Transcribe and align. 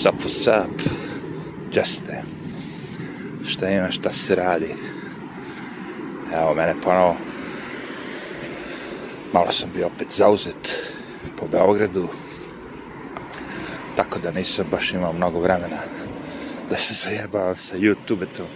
What's 0.00 0.14
up, 0.14 0.20
what's 0.20 0.64
up? 0.64 0.82
Jeste. 1.72 2.22
Šta 3.46 3.70
ima, 3.70 3.90
šta 3.90 4.12
se 4.12 4.34
radi? 4.34 4.74
Evo 6.38 6.54
mene 6.54 6.74
ponovo. 6.84 7.16
Malo 9.32 9.52
sam 9.52 9.70
bio 9.74 9.86
opet 9.86 10.08
zauzet 10.10 10.92
po 11.36 11.46
Beogradu. 11.46 12.08
Tako 13.96 14.18
da 14.18 14.30
nisam 14.30 14.66
baš 14.70 14.92
imao 14.92 15.12
mnogo 15.12 15.40
vremena 15.40 15.78
da 16.70 16.76
se 16.76 16.94
zajebavam 16.94 17.56
sa 17.56 17.76
YouTube-etom 17.76 18.46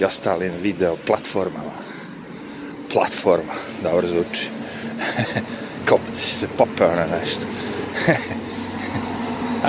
i 0.00 0.04
ostalim 0.04 0.52
video 0.62 0.96
platformama. 1.06 1.72
Platforma, 2.92 3.54
dobro 3.82 4.08
zvuči. 4.08 4.50
Kao 5.86 5.98
da 6.08 6.14
si 6.14 6.30
se 6.30 6.48
popeo 6.58 6.96
na 6.96 7.06
nešto. 7.06 7.46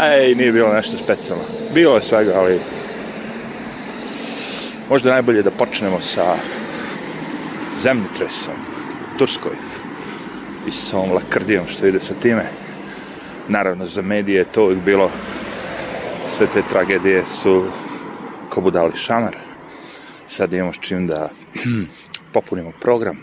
Ej, 0.02 0.35
nije 0.35 0.52
bilo 0.52 0.73
nešto 0.73 0.97
specijalno. 0.97 1.43
Bilo 1.73 1.95
je 1.95 2.03
svega, 2.03 2.33
ali 2.35 2.59
možda 4.89 5.11
najbolje 5.11 5.44
da 5.44 5.52
počnemo 5.52 6.02
sa 6.02 6.36
zemljotresom 7.77 8.53
u 9.16 9.17
Turskoj 9.17 9.52
i 10.67 10.71
sa 10.71 10.97
ovom 10.97 11.11
lakrdijom 11.11 11.67
što 11.67 11.88
ide 11.88 11.99
sa 11.99 12.14
time. 12.14 12.45
Naravno, 13.47 13.86
za 13.86 14.02
medije 14.02 14.38
je 14.38 14.52
to 14.52 14.64
uvijek 14.64 14.83
bilo 14.83 15.11
sve 16.30 16.47
te 16.53 16.61
tragedije 16.71 17.25
su 17.25 17.66
ko 18.49 18.61
budali 18.61 18.97
šamar. 18.97 19.38
Sad 20.27 20.53
imamo 20.53 20.73
s 20.73 20.80
čim 20.80 21.08
da 21.08 21.30
popunimo 22.33 22.71
program. 22.81 23.17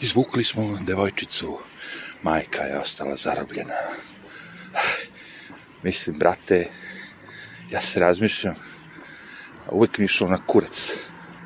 Izvukli 0.00 0.44
smo 0.44 0.78
devojčicu, 0.80 1.58
majka 2.22 2.62
je 2.62 2.78
ostala 2.78 3.16
zarobljena. 3.16 3.74
Mislim, 5.82 6.18
brate, 6.18 6.66
ja 7.70 7.80
se 7.80 8.00
razmišljam, 8.00 8.54
uvijek 9.70 9.98
mi 9.98 10.04
išlo 10.04 10.28
na 10.28 10.38
kurac 10.46 10.92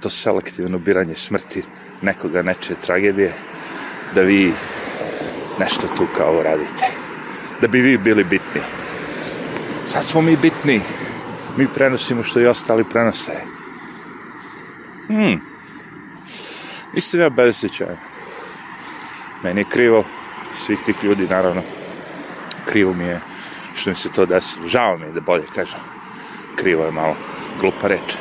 to 0.01 0.11
selektivno 0.11 0.79
biranje 0.79 1.15
smrti 1.15 1.63
nekoga, 2.03 2.43
nečije 2.43 2.77
tragedije, 2.87 3.33
da 4.15 4.21
vi 4.21 4.53
nešto 5.59 5.89
tu 5.97 6.07
kao 6.17 6.43
radite. 6.43 6.85
Da 7.61 7.69
bi 7.69 7.81
vi 7.81 7.99
bili 7.99 8.25
bitni. 8.25 8.61
Sad 9.87 10.05
smo 10.05 10.21
mi 10.21 10.37
bitni. 10.37 10.81
Mi 11.57 11.69
prenosimo 11.75 12.23
što 12.23 12.41
i 12.41 12.47
ostali 12.47 12.85
prenose. 12.85 13.33
Hmm. 15.07 15.41
Nisam 16.95 17.21
ja 17.21 17.31
bez 17.31 17.57
osjećaja. 17.57 17.97
Meni 19.45 19.61
je 19.61 19.71
krivo 19.71 20.05
svih 20.57 20.79
tih 20.87 21.05
ljudi, 21.05 21.27
naravno. 21.29 21.63
Krivo 22.67 22.95
mi 22.95 23.05
je 23.05 23.21
što 23.77 23.91
mi 23.91 23.97
se 23.97 24.11
to 24.11 24.27
desilo. 24.27 24.69
Žao 24.69 24.99
mi 24.99 25.07
je 25.07 25.13
da 25.13 25.21
bolje 25.21 25.47
kažem. 25.55 25.81
Krivo 26.57 26.85
je 26.85 26.93
malo 26.93 27.17
glupa 27.61 27.89
reč. 27.89 28.17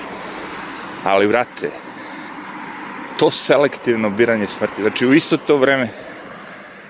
Ali, 1.04 1.28
vrate, 1.28 1.72
to 3.20 3.32
selektivno 3.32 4.10
biranje 4.10 4.48
smrti, 4.48 4.82
znači 4.82 5.06
u 5.06 5.14
isto 5.14 5.38
to 5.38 5.58
vreme, 5.58 5.90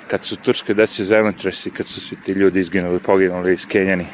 kad 0.07 0.25
su 0.25 0.35
Turske 0.35 0.73
desio 0.73 1.05
zemljotres 1.05 1.65
i 1.65 1.71
kad 1.71 1.87
su 1.87 2.01
svi 2.01 2.17
ti 2.25 2.31
ljudi 2.31 2.59
izginuli, 2.59 2.99
poginuli, 2.99 3.53
iskenjani, 3.53 4.05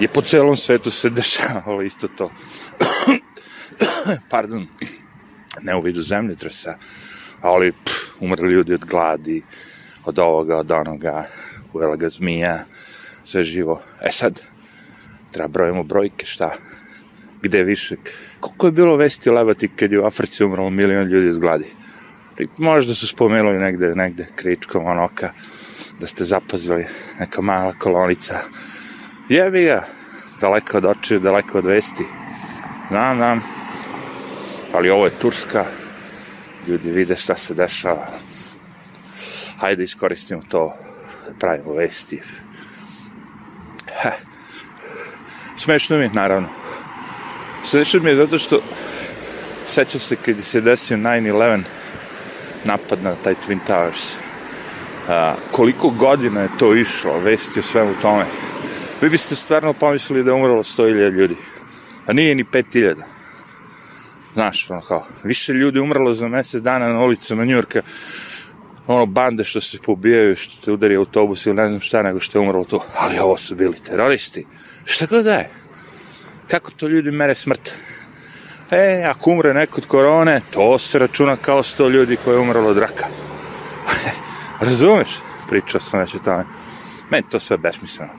je 0.00 0.08
po 0.08 0.22
celom 0.22 0.56
svetu 0.56 0.90
se 0.90 1.10
dešavalo 1.20 1.82
isto 1.82 2.08
to. 2.08 2.30
Pardon, 4.28 4.66
ne 5.62 5.76
u 5.76 5.80
vidu 5.80 6.02
zemljotresa, 6.02 6.76
ali 7.40 7.72
pff, 7.72 7.94
umrli 8.20 8.52
ljudi 8.52 8.74
od 8.74 8.84
gladi, 8.84 9.42
od 10.04 10.18
ovoga, 10.18 10.56
od 10.56 10.70
onoga, 10.70 11.24
uvela 11.72 11.96
ga 11.96 12.08
zmija, 12.08 12.64
sve 13.26 13.44
živo. 13.44 13.82
E 14.02 14.10
sad, 14.12 14.40
treba 15.32 15.48
brojimo 15.48 15.82
brojke, 15.82 16.26
šta? 16.26 16.50
Gde 17.42 17.62
više? 17.62 17.96
Koliko 18.40 18.66
je 18.66 18.72
bilo 18.72 18.96
vesti 18.96 19.30
lebati 19.30 19.68
kad 19.68 19.92
je 19.92 20.00
u 20.00 20.06
Africi 20.06 20.44
umrlo 20.44 20.70
milion 20.70 21.08
ljudi 21.08 21.28
iz 21.28 21.38
gladi? 21.38 21.66
Možda 22.58 22.94
su 22.94 23.08
spomenuli 23.08 23.58
negde, 23.58 23.94
negde, 23.94 24.26
kričkom 24.36 24.86
onoka, 24.86 25.32
da 26.00 26.06
ste 26.06 26.24
zapazili 26.24 26.86
neka 27.20 27.40
mala 27.40 27.72
kolonica. 27.72 28.40
Jebi 29.28 29.64
ga, 29.64 29.86
daleko 30.40 30.78
od 30.78 30.84
očiju, 30.84 31.20
daleko 31.20 31.58
od 31.58 31.66
vesti. 31.66 32.04
Znam, 32.90 33.16
znam. 33.16 33.42
Ali 34.72 34.90
ovo 34.90 35.04
je 35.04 35.18
Turska, 35.18 35.64
ljudi 36.68 36.90
vide 36.90 37.16
šta 37.16 37.36
se 37.36 37.54
dešava. 37.54 38.06
Hajde 39.58 39.84
iskoristimo 39.84 40.42
to, 40.48 40.74
da 41.26 41.34
pravimo 41.38 41.74
vesti. 41.74 42.20
Smešno 45.56 45.96
mi 45.96 46.02
je, 46.02 46.10
naravno. 46.12 46.48
Smešno 47.64 48.00
mi 48.00 48.10
je 48.10 48.14
zato 48.14 48.38
što 48.38 48.60
sećam 49.66 50.00
se 50.00 50.16
kad 50.16 50.44
se 50.44 50.60
desio 50.60 50.96
9-11 50.96 51.62
napad 52.64 53.02
na 53.02 53.14
taj 53.24 53.34
Twin 53.34 53.58
Towers. 53.68 54.14
A, 55.08 55.34
koliko 55.50 55.90
godina 55.90 56.40
je 56.40 56.58
to 56.58 56.74
išlo, 56.74 57.18
vesti 57.18 57.60
o 57.60 57.62
svemu 57.62 57.94
tome. 58.02 58.24
Vi 59.00 59.10
biste 59.10 59.36
stvarno 59.36 59.72
pomislili 59.72 60.24
da 60.24 60.30
je 60.30 60.34
umrlo 60.34 60.62
100.000 60.62 61.10
ljudi. 61.10 61.36
A 62.06 62.12
nije 62.12 62.34
ni 62.34 62.44
5.000. 62.44 62.94
Znaš, 64.34 64.70
ono 64.70 64.80
kao, 64.80 65.06
više 65.24 65.52
ljudi 65.52 65.80
umrlo 65.80 66.12
za 66.12 66.28
mesec 66.28 66.62
dana 66.62 66.88
na 66.88 67.00
ulicama 67.00 67.44
Njurka, 67.44 67.82
ono 68.86 69.06
bande 69.06 69.44
što 69.44 69.60
se 69.60 69.78
pobijaju, 69.78 70.36
što 70.36 70.64
te 70.64 70.72
udari 70.72 70.96
autobus 70.96 71.46
ili 71.46 71.56
ne 71.56 71.68
znam 71.68 71.80
šta, 71.80 72.02
nego 72.02 72.20
što 72.20 72.38
je 72.38 72.42
umrlo 72.42 72.64
to. 72.64 72.84
Ali 72.96 73.18
ovo 73.18 73.36
su 73.36 73.54
bili 73.54 73.74
teroristi. 73.74 74.46
Šta 74.84 75.06
god 75.06 75.24
da 75.24 75.34
je? 75.34 75.50
Kako 76.48 76.70
to 76.70 76.88
ljudi 76.88 77.10
mere 77.10 77.34
smrt? 77.34 77.72
E, 78.70 79.02
ako 79.06 79.30
umre 79.30 79.54
neko 79.54 79.80
od 79.80 79.86
korone, 79.86 80.40
to 80.50 80.78
se 80.78 80.98
računa 80.98 81.36
kao 81.36 81.62
100 81.62 81.90
ljudi 81.90 82.16
koje 82.24 82.34
je 82.34 82.38
umrlo 82.38 82.68
od 82.68 82.78
raka. 82.78 83.06
Razumeš? 84.68 85.08
Pričao 85.48 85.80
sam 85.80 86.00
već 86.00 86.14
o 86.14 86.18
tome. 86.18 86.44
Meni 87.10 87.24
to 87.30 87.40
sve 87.40 87.56
besmisleno. 87.56 88.12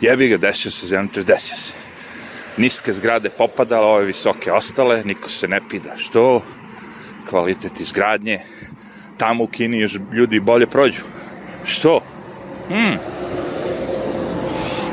Jebi 0.00 0.28
ga, 0.28 0.36
desio 0.36 0.70
se 0.70 0.86
zemljotres, 0.86 1.24
desio 1.24 1.56
se. 1.56 1.72
Niske 2.56 2.92
zgrade 2.92 3.30
popadale, 3.30 3.86
ove 3.86 4.04
visoke 4.04 4.52
ostale, 4.52 5.02
niko 5.04 5.28
se 5.28 5.48
ne 5.48 5.60
pida. 5.70 5.96
Što? 5.96 6.42
Kvalitet 7.28 7.80
izgradnje. 7.80 8.40
Tamo 9.20 9.44
u 9.44 9.46
Kini 9.46 9.88
ljudi 10.12 10.40
bolje 10.40 10.66
prođu. 10.66 11.02
Što? 11.64 12.00
Hmm. 12.68 12.96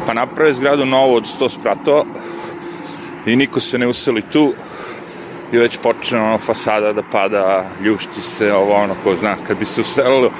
Pa 0.05 0.13
naprave 0.13 0.53
zgradu 0.53 0.85
novu 0.85 1.15
od 1.15 1.23
100 1.23 1.49
spratova 1.49 2.05
i 3.25 3.35
niko 3.35 3.59
se 3.59 3.77
ne 3.77 3.87
useli 3.87 4.21
tu 4.21 4.53
i 5.53 5.57
već 5.57 5.77
počne 5.83 6.21
ono 6.21 6.37
fasada 6.37 6.93
da 6.93 7.03
pada, 7.11 7.69
ljušti 7.83 8.21
se, 8.21 8.53
ovo 8.53 8.73
ono 8.73 8.95
ko 9.03 9.15
zna, 9.15 9.35
kad 9.47 9.57
bi 9.57 9.65
se 9.65 9.81
uselilo, 9.81 10.31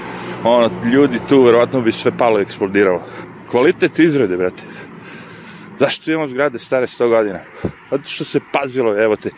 ono, 0.44 0.70
ljudi 0.94 1.20
tu, 1.30 1.44
verovatno 1.44 1.82
bi 1.82 1.92
sve 1.92 2.12
palo 2.18 2.40
i 2.40 2.42
eksplodiralo. 2.42 3.04
Kvalitet 3.52 4.00
izrade, 4.00 4.38
brate. 4.38 4.64
Zašto 5.80 6.12
imamo 6.12 6.28
zgrade 6.28 6.60
stare 6.60 6.88
100 6.88 7.10
godina? 7.10 7.40
Zato 7.92 8.10
što 8.10 8.26
se 8.26 8.40
pazilo, 8.52 9.04
evo 9.04 9.16
te, 9.16 9.30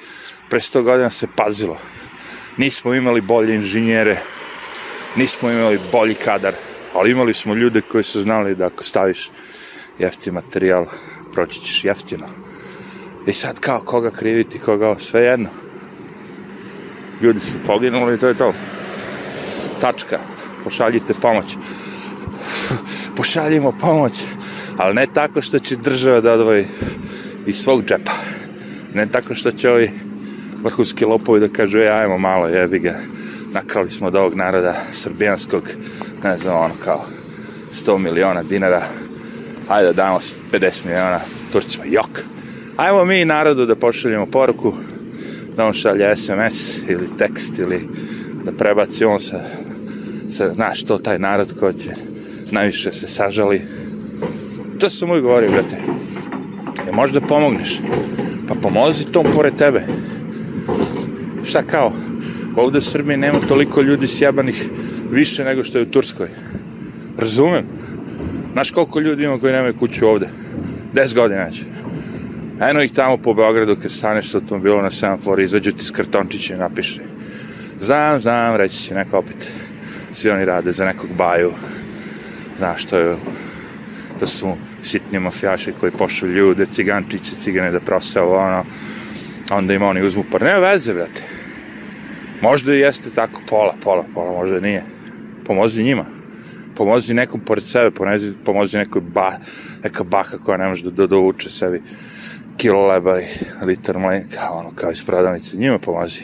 pre 0.50 0.60
100 0.60 0.82
godina 0.82 1.10
se 1.10 1.28
pazilo. 1.36 1.78
Nismo 2.58 2.94
imali 2.94 3.22
bolje 3.22 3.56
inženjere, 3.56 4.22
nismo 5.16 5.52
imali 5.52 5.80
bolji 5.92 6.16
kadar, 6.16 6.54
ali 6.94 7.12
imali 7.12 7.34
smo 7.34 7.54
ljude 7.54 7.82
koji 7.82 8.04
su 8.04 8.22
znali 8.22 8.56
da 8.56 8.66
ako 8.66 8.84
staviš 8.84 9.32
jeftin 10.00 10.34
materijal, 10.34 10.86
proći 11.34 11.60
ćeš 11.60 11.86
jeftino. 11.86 12.28
I 13.28 13.34
sad 13.34 13.60
kao, 13.60 13.80
koga 13.80 14.12
kriviti, 14.12 14.60
koga, 14.60 14.96
sve 15.00 15.22
jedno. 15.22 15.50
Ljudi 17.22 17.40
su 17.40 17.58
poginuli 17.66 18.16
i 18.16 18.18
to 18.18 18.28
je 18.28 18.34
to. 18.34 18.54
Tačka. 19.82 20.20
Pošaljite 20.64 21.14
pomoć. 21.22 21.56
Pošaljimo 23.18 23.72
pomoć. 23.72 24.24
Ali 24.78 24.96
ne 24.96 25.06
tako 25.14 25.42
što 25.42 25.60
će 25.60 25.76
država 25.76 26.22
da 26.22 26.34
odvoji 26.34 26.66
iz 27.46 27.58
svog 27.58 27.86
džepa. 27.86 28.12
Ne 28.94 29.08
tako 29.08 29.36
što 29.36 29.52
će 29.52 29.70
ovi 29.70 29.92
vrhunski 30.64 31.06
lopovi 31.06 31.40
da 31.40 31.48
kažu, 31.48 31.80
e, 31.80 31.88
ajmo 31.88 32.18
malo, 32.18 32.48
jebi 32.48 32.80
ga. 32.80 33.00
Nakrali 33.54 33.92
smo 33.92 34.08
od 34.08 34.16
ovog 34.16 34.36
naroda 34.36 34.76
srbijanskog, 34.92 35.64
ne 36.24 36.38
znam, 36.38 36.56
ono 36.56 36.74
kao 36.84 37.06
100 37.74 37.98
miliona 37.98 38.44
dinara. 38.44 38.82
Hajde 39.68 39.88
da 39.88 39.94
damo 39.94 40.20
50 40.52 40.86
miliona 40.86 41.20
Turcima. 41.52 41.84
Jok 41.86 42.10
ajmo 42.78 43.06
mi 43.06 43.26
narodu 43.26 43.66
da 43.66 43.76
pošaljemo 43.76 44.26
poruku 44.26 44.74
da 45.56 45.66
on 45.66 45.74
šalje 45.74 46.16
SMS 46.16 46.78
ili 46.90 47.18
tekst 47.18 47.60
ili 47.60 47.88
da 48.46 48.52
prebaci 48.52 49.06
on 49.06 49.20
sa, 49.20 49.40
sa 50.30 50.54
znaš, 50.54 50.84
to 50.84 50.98
taj 50.98 51.20
narod 51.20 51.54
ko 51.60 51.74
će 51.74 51.90
najviše 52.52 52.92
se 52.92 53.08
sažali. 53.08 53.62
To 54.80 54.90
sam 54.90 55.10
uvijek 55.10 55.24
govorio, 55.24 55.52
brate. 55.52 55.76
Je 56.86 56.92
možda 56.92 57.22
pomogneš? 57.22 57.80
Pa 58.48 58.56
pomozi 58.56 59.06
tom 59.06 59.26
pored 59.36 59.56
tebe. 59.56 59.84
Šta 61.46 61.64
kao? 61.64 61.92
Ovde 62.56 62.78
u 62.78 62.82
Srbiji 62.82 63.18
nema 63.18 63.40
toliko 63.40 63.82
ljudi 63.82 64.08
sjebanih 64.08 64.70
više 65.12 65.44
nego 65.44 65.64
što 65.64 65.78
je 65.78 65.82
u 65.82 65.92
Turskoj. 65.92 66.28
Razumem. 67.18 67.64
Znaš 68.54 68.72
koliko 68.72 69.00
ljudi 69.00 69.24
ima 69.24 69.40
koji 69.40 69.54
nemaju 69.54 69.74
kuću 69.74 70.08
ovde? 70.08 70.30
10 70.94 71.16
godina 71.16 71.52
će. 71.52 71.64
Eno 72.62 72.84
ih 72.84 72.92
tamo 72.92 73.18
po 73.18 73.34
Beogradu 73.34 73.76
kad 73.82 73.92
staneš 73.92 74.32
sa 74.32 74.38
automobilom 74.38 74.84
na 74.84 74.92
semafor, 74.92 75.40
izađu 75.40 75.72
ti 75.72 75.86
s 75.86 75.92
kartončića 75.92 76.56
i 76.56 76.58
napiše. 76.58 77.02
Znam, 77.80 78.20
znam, 78.20 78.56
reći 78.56 78.84
će 78.84 78.96
neko 78.96 79.18
opet. 79.18 79.52
Svi 80.12 80.30
oni 80.30 80.46
rade 80.46 80.72
za 80.72 80.86
nekog 80.86 81.10
baju. 81.18 81.52
Znaš, 82.58 82.86
to 82.86 82.98
je 82.98 83.16
to 84.20 84.28
su 84.28 84.56
sitni 84.82 85.20
mafijaši 85.20 85.74
koji 85.80 85.92
pošalju 85.92 86.34
ljude, 86.34 86.66
cigančiće, 86.66 87.36
cigane 87.36 87.72
da 87.72 87.80
prose 87.80 88.22
ovo, 88.22 88.38
ono, 88.38 88.66
onda 89.52 89.74
im 89.74 89.82
oni 89.82 90.04
uzmu 90.04 90.24
par, 90.32 90.42
nema 90.42 90.60
veze, 90.60 90.94
brate. 90.94 91.29
Možda 92.42 92.74
i 92.74 92.80
jeste 92.80 93.10
tako, 93.10 93.42
pola, 93.50 93.76
pola, 93.84 94.06
pola, 94.14 94.32
možda 94.32 94.60
nije. 94.60 94.84
Pomozi 95.46 95.84
njima. 95.84 96.06
Pomozi 96.76 97.14
nekom 97.14 97.40
pored 97.40 97.64
sebe, 97.64 97.92
pomozi, 97.92 98.34
pomozi 98.46 98.78
nekoj 98.78 99.02
ba, 99.02 99.32
neka 99.84 100.04
baka 100.04 100.38
koja 100.38 100.58
ne 100.58 100.68
može 100.68 100.84
da, 100.84 100.92
da 100.92 101.08
dovuče 101.08 101.50
sebi 101.50 101.82
kilo 102.58 102.88
leba 102.88 103.22
i 103.22 103.26
litar 103.66 104.00
mleka, 104.00 104.50
ono, 104.52 104.72
kao 104.76 104.92
iz 104.92 105.04
prodavnice. 105.06 105.58
Njima 105.58 105.80
pomozi. 105.80 106.20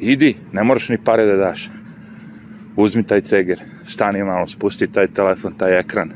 Idi, 0.00 0.36
ne 0.52 0.64
moraš 0.64 0.88
ni 0.88 0.98
pare 1.04 1.26
da 1.26 1.36
daš. 1.36 1.70
Uzmi 2.76 3.02
taj 3.06 3.20
ceger, 3.20 3.60
stani 3.86 4.24
malo, 4.24 4.48
spusti 4.48 4.86
taj 4.86 5.06
telefon, 5.06 5.54
taj 5.54 5.78
ekran, 5.78 6.10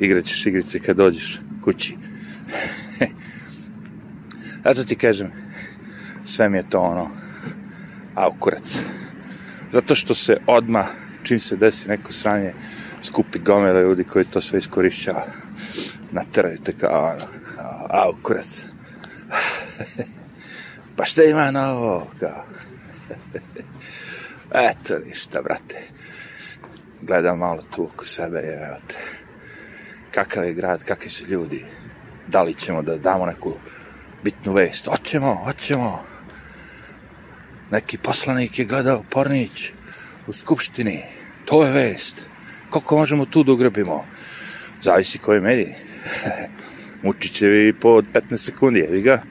igraćeš 0.00 0.46
igrice 0.46 0.78
kad 0.78 0.96
dođeš 0.96 1.40
kući. 1.62 1.96
Zato 4.64 4.84
ti 4.84 4.96
kažem, 4.96 5.30
sve 6.24 6.48
mi 6.48 6.58
je 6.58 6.70
to 6.70 6.80
ono, 6.80 7.10
a 8.16 8.30
kurac. 8.40 8.78
Zato 9.72 9.94
što 9.94 10.14
se 10.14 10.36
odma 10.46 10.86
čim 11.22 11.40
se 11.40 11.56
desi 11.56 11.88
neko 11.88 12.12
sranje, 12.12 12.52
skupi 13.02 13.38
gomela 13.38 13.80
ljudi 13.80 14.04
koji 14.04 14.24
to 14.24 14.40
sve 14.40 14.58
iskorišćava. 14.58 15.24
Nateraju 16.12 16.58
te 16.64 16.72
kao 16.72 17.04
ono, 17.04 17.24
a 17.90 18.10
kurac. 18.22 18.60
pa 20.96 21.04
šta 21.04 21.24
ima 21.24 21.50
na 21.50 21.72
ovo, 21.72 22.06
kao. 22.20 22.44
Eto, 24.70 24.98
ništa, 25.06 25.42
brate. 25.42 25.82
Gledam 27.02 27.38
malo 27.38 27.62
tu 27.74 27.84
oko 27.84 28.04
sebe, 28.04 28.38
evo 28.38 28.76
te. 28.86 28.96
Kakav 30.10 30.44
je 30.44 30.52
grad, 30.52 30.84
kakvi 30.84 31.10
su 31.10 31.26
ljudi. 31.26 31.64
Da 32.26 32.42
li 32.42 32.54
ćemo 32.54 32.82
da 32.82 32.96
damo 32.96 33.26
neku 33.26 33.52
bitnu 34.22 34.52
vest? 34.52 34.86
Hoćemo, 34.86 35.34
hoćemo. 35.34 36.15
Neki 37.70 37.98
poslanik 37.98 38.58
je 38.58 38.64
gledao 38.64 39.04
Pornić 39.10 39.72
u 40.26 40.32
Skupštini. 40.32 41.02
To 41.44 41.64
je 41.64 41.72
vest. 41.72 42.28
Koliko 42.70 42.96
možemo 42.96 43.24
tu 43.24 43.42
da 43.44 43.52
ugrbimo? 43.52 44.04
Zavisi 44.82 45.18
koji 45.18 45.40
mediji. 45.40 45.74
Mučićevi 47.02 47.72
po 47.72 47.88
15 47.88 48.36
sekundi, 48.36 48.80
jevi 48.80 49.02
ga. 49.02 49.22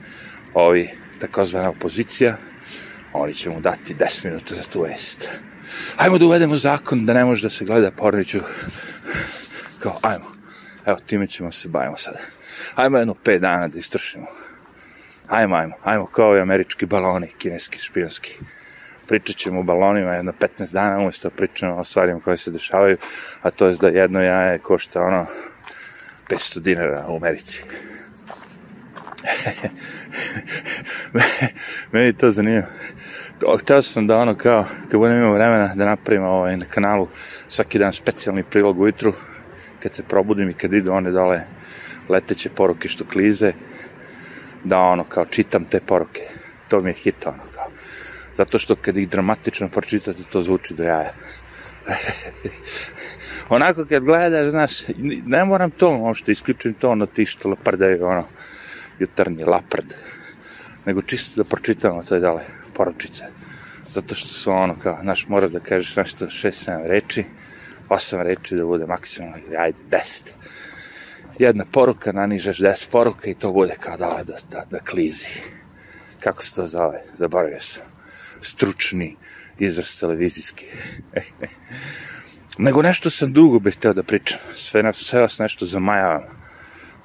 Ovi, 0.54 0.90
takozvana 1.18 1.70
opozicija, 1.70 2.36
oni 3.12 3.34
će 3.34 3.50
mu 3.50 3.60
dati 3.60 3.94
10 3.94 4.24
minuta 4.24 4.54
za 4.54 4.62
tu 4.62 4.82
vest. 4.82 5.28
Ajmo 5.96 6.18
da 6.18 6.26
uvedemo 6.26 6.56
zakon 6.56 7.06
da 7.06 7.14
ne 7.14 7.24
može 7.24 7.42
da 7.42 7.50
se 7.50 7.64
gleda 7.64 7.90
Porniću. 7.90 8.38
Kao, 9.78 9.98
ajmo. 10.02 10.36
Evo, 10.86 10.98
time 11.06 11.26
ćemo 11.26 11.52
se 11.52 11.68
bavimo 11.68 11.96
sada. 11.96 12.18
Ajmo 12.74 12.98
jedno 12.98 13.14
5 13.24 13.38
dana 13.38 13.68
da 13.68 13.78
istršimo. 13.78 14.26
Ajmo, 15.28 15.56
ajmo, 15.56 15.74
ajmo, 15.82 16.06
kao 16.06 16.36
i 16.36 16.40
američki 16.40 16.86
baloni, 16.86 17.26
kineski, 17.38 17.78
špionski. 17.78 18.38
Pričat 19.06 19.36
ćemo 19.36 19.60
o 19.60 19.62
balonima 19.62 20.12
jedno 20.12 20.32
15 20.58 20.72
dana, 20.72 20.98
umjesto 20.98 21.30
pričamo 21.30 21.76
o 21.76 21.84
stvarima 21.84 22.20
koje 22.20 22.36
se 22.36 22.50
dešavaju, 22.50 22.96
a 23.42 23.50
to 23.50 23.66
je 23.66 23.74
da 23.74 23.88
jedno 23.88 24.22
jaje 24.22 24.58
košta 24.58 25.02
ono 25.02 25.26
500 26.28 26.58
dinara 26.58 27.04
u 27.08 27.16
Americi. 27.16 27.62
Meni 31.92 32.12
to 32.12 32.32
zanima. 32.32 32.62
Htio 33.60 33.82
sam 33.82 34.06
da 34.06 34.18
ono 34.18 34.34
kao, 34.34 34.64
kad 34.90 35.00
budem 35.00 35.16
imao 35.18 35.32
vremena 35.32 35.74
da 35.74 35.84
napravimo 35.84 36.28
ovaj 36.28 36.56
na 36.56 36.64
kanalu 36.64 37.08
svaki 37.48 37.78
dan 37.78 37.92
specijalni 37.92 38.42
prilog 38.42 38.80
ujutru, 38.80 39.12
kad 39.82 39.94
se 39.94 40.02
probudim 40.02 40.50
i 40.50 40.54
kad 40.54 40.72
idu 40.72 40.92
one 40.92 41.10
dole 41.10 41.40
leteće 42.08 42.50
poruke 42.50 42.88
što 42.88 43.04
klize, 43.04 43.52
da 44.68 44.78
ono, 44.78 45.04
kao 45.04 45.24
čitam 45.24 45.64
te 45.64 45.80
poruke. 45.80 46.22
To 46.68 46.80
mi 46.80 46.90
je 46.90 46.94
hit, 46.94 47.26
ono, 47.26 47.42
kao. 47.54 47.70
Zato 48.36 48.58
što 48.58 48.76
kad 48.76 48.96
ih 48.96 49.08
dramatično 49.08 49.68
pročitate, 49.68 50.22
to 50.32 50.42
zvuči 50.42 50.74
do 50.74 50.82
jaja. 50.82 51.12
Onako 53.48 53.84
kad 53.84 54.04
gledaš, 54.04 54.50
znaš, 54.50 54.72
ne 55.26 55.44
moram 55.44 55.70
to, 55.70 55.98
možete 55.98 56.32
isključim 56.32 56.74
to, 56.74 56.90
ono, 56.90 57.06
ti 57.06 57.26
što 57.26 57.48
laprdaju, 57.48 58.06
ono, 58.06 58.24
jutarnji 58.98 59.44
laprd. 59.44 59.92
Nego 60.86 61.02
čisto 61.02 61.42
da 61.42 61.44
pročitamo 61.44 62.02
to 62.02 62.18
dale 62.18 62.42
poručice. 62.74 63.24
Zato 63.94 64.14
što 64.14 64.28
su 64.28 64.50
ono, 64.50 64.76
kao, 64.82 64.98
znaš, 65.02 65.28
mora 65.28 65.48
da 65.48 65.60
kažeš 65.60 65.96
nešto 65.96 66.30
šest, 66.30 66.64
sedam 66.64 66.82
reči, 66.86 67.24
osam 67.88 68.20
reči 68.20 68.56
da 68.56 68.64
bude 68.64 68.86
maksimalno, 68.86 69.36
ajde, 69.58 69.78
deset 69.90 70.34
jedna 71.38 71.64
poruka, 71.72 72.12
nanižeš 72.12 72.58
10 72.58 72.88
poruka 72.90 73.30
i 73.30 73.34
to 73.34 73.52
bude 73.52 73.74
kao 73.80 73.96
da, 73.96 74.22
da, 74.24 74.36
da, 74.50 74.64
da 74.70 74.78
klizi. 74.78 75.26
Kako 76.20 76.42
se 76.42 76.54
to 76.54 76.66
zove? 76.66 77.02
Zaboravio 77.14 77.60
sam. 77.60 77.82
Stručni 78.40 79.16
izraz 79.58 80.00
televizijski. 80.00 80.64
Nego 82.58 82.82
nešto 82.82 83.10
sam 83.10 83.32
dugo 83.32 83.58
bih 83.58 83.76
hteo 83.76 83.92
da 83.92 84.02
pričam. 84.02 84.38
Sve, 84.54 84.82
na, 84.82 84.92
sve 84.92 85.20
vas 85.20 85.38
nešto 85.38 85.66
zamajavam. 85.66 86.22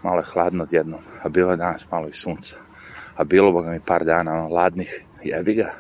Malo 0.04 0.20
je 0.20 0.26
hladno 0.26 0.64
odjednom, 0.64 1.00
a 1.24 1.30
bilo 1.30 1.52
je 1.52 1.58
danas 1.58 1.86
malo 1.92 2.08
i 2.08 2.14
sunca. 2.14 2.56
A 3.16 3.24
bilo 3.24 3.52
boga 3.52 3.70
mi 3.70 3.80
par 3.80 4.06
dana 4.06 4.34
ono, 4.34 4.48
ladnih, 4.48 5.02
jebi 5.24 5.54
ga. 5.54 5.74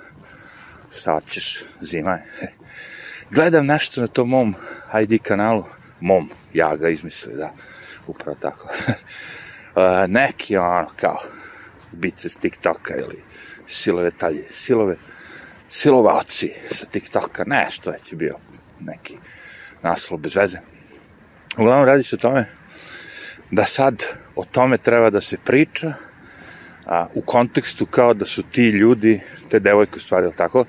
Šta 0.99 1.21
ćeš, 1.29 1.63
zima 1.81 2.11
je. 2.11 2.23
Gledam 3.35 3.65
nešto 3.65 4.01
na 4.01 4.07
tom 4.07 4.29
mom 4.29 4.55
ID 5.01 5.21
kanalu, 5.21 5.63
mom, 5.99 6.29
ja 6.53 6.75
ga 6.75 6.89
izmislio, 6.89 7.37
da 7.37 7.53
upravo 8.11 8.37
tako. 8.41 8.67
neki 10.07 10.57
ono 10.57 10.87
kao 10.95 11.17
bice 11.91 12.29
s 12.29 12.37
TikToka 12.37 12.95
ili 12.95 13.23
silove 13.67 14.11
talje, 14.11 14.45
silove, 14.51 14.95
silovaci 15.69 16.53
sa 16.71 16.85
TikToka, 16.85 17.43
nešto 17.47 17.91
već 17.91 18.11
je 18.11 18.15
bio 18.15 18.35
neki 18.79 19.17
naslov 19.83 20.19
bez 20.19 20.35
veze. 20.35 20.57
Uglavnom 21.57 21.85
radi 21.85 22.03
se 22.03 22.15
o 22.15 22.19
tome 22.19 22.45
da 23.51 23.65
sad 23.65 24.03
o 24.35 24.45
tome 24.45 24.77
treba 24.77 25.09
da 25.09 25.21
se 25.21 25.37
priča 25.37 25.93
a, 26.85 27.07
u 27.13 27.21
kontekstu 27.21 27.85
kao 27.85 28.13
da 28.13 28.25
su 28.25 28.43
ti 28.43 28.69
ljudi, 28.69 29.21
te 29.49 29.59
devojke 29.59 29.97
u 29.97 29.99
stvari, 29.99 30.31
tako, 30.37 30.65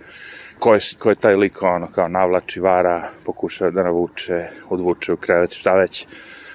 koje, 0.59 0.81
koje 0.99 1.15
taj 1.15 1.37
lik 1.37 1.63
ono 1.63 1.87
kao 1.87 2.09
navlači, 2.09 2.61
vara, 2.61 3.09
pokušava 3.25 3.71
da 3.71 3.83
navuče, 3.83 4.49
odvuče 4.69 5.13
u 5.13 5.17
krevet, 5.17 5.53
šta 5.53 5.75
već, 5.75 6.07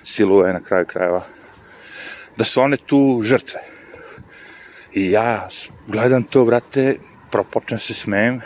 siluje 0.08 0.54
na 0.54 0.60
kraju 0.60 0.86
krajeva, 0.86 1.24
da 2.38 2.44
su 2.44 2.62
one 2.62 2.78
tu 2.78 3.22
žrtve. 3.24 3.60
I 4.94 5.12
ja 5.12 5.50
gledam 5.88 6.24
to, 6.24 6.46
brate, 6.46 6.96
propočnem 7.32 7.80
se 7.80 7.94
smejem 7.94 8.42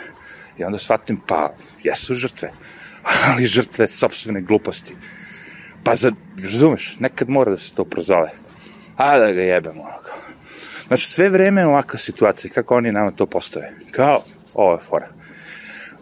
i 0.58 0.64
onda 0.64 0.78
shvatim, 0.78 1.20
pa, 1.26 1.54
jesu 1.82 2.14
žrtve, 2.14 2.50
ali 3.28 3.46
žrtve 3.46 3.88
sobstvene 3.88 4.40
gluposti. 4.40 4.96
Pa, 5.84 5.94
za, 5.94 6.12
razumeš, 6.42 6.96
nekad 6.98 7.28
mora 7.28 7.50
da 7.50 7.58
se 7.58 7.74
to 7.74 7.84
prozove. 7.84 8.30
A 8.96 9.18
da 9.18 9.32
ga 9.32 9.42
jebemo, 9.42 9.82
ono 9.82 9.98
kao. 10.06 10.18
Znači, 10.86 11.10
sve 11.10 11.28
vreme 11.28 11.66
ovakva 11.66 11.98
situacija, 11.98 12.52
kako 12.54 12.76
oni 12.76 12.92
nama 12.92 13.10
to 13.10 13.26
postave. 13.26 13.72
Kao, 13.90 14.22
ovo 14.54 14.72
je 14.72 14.78
fora. 14.78 15.08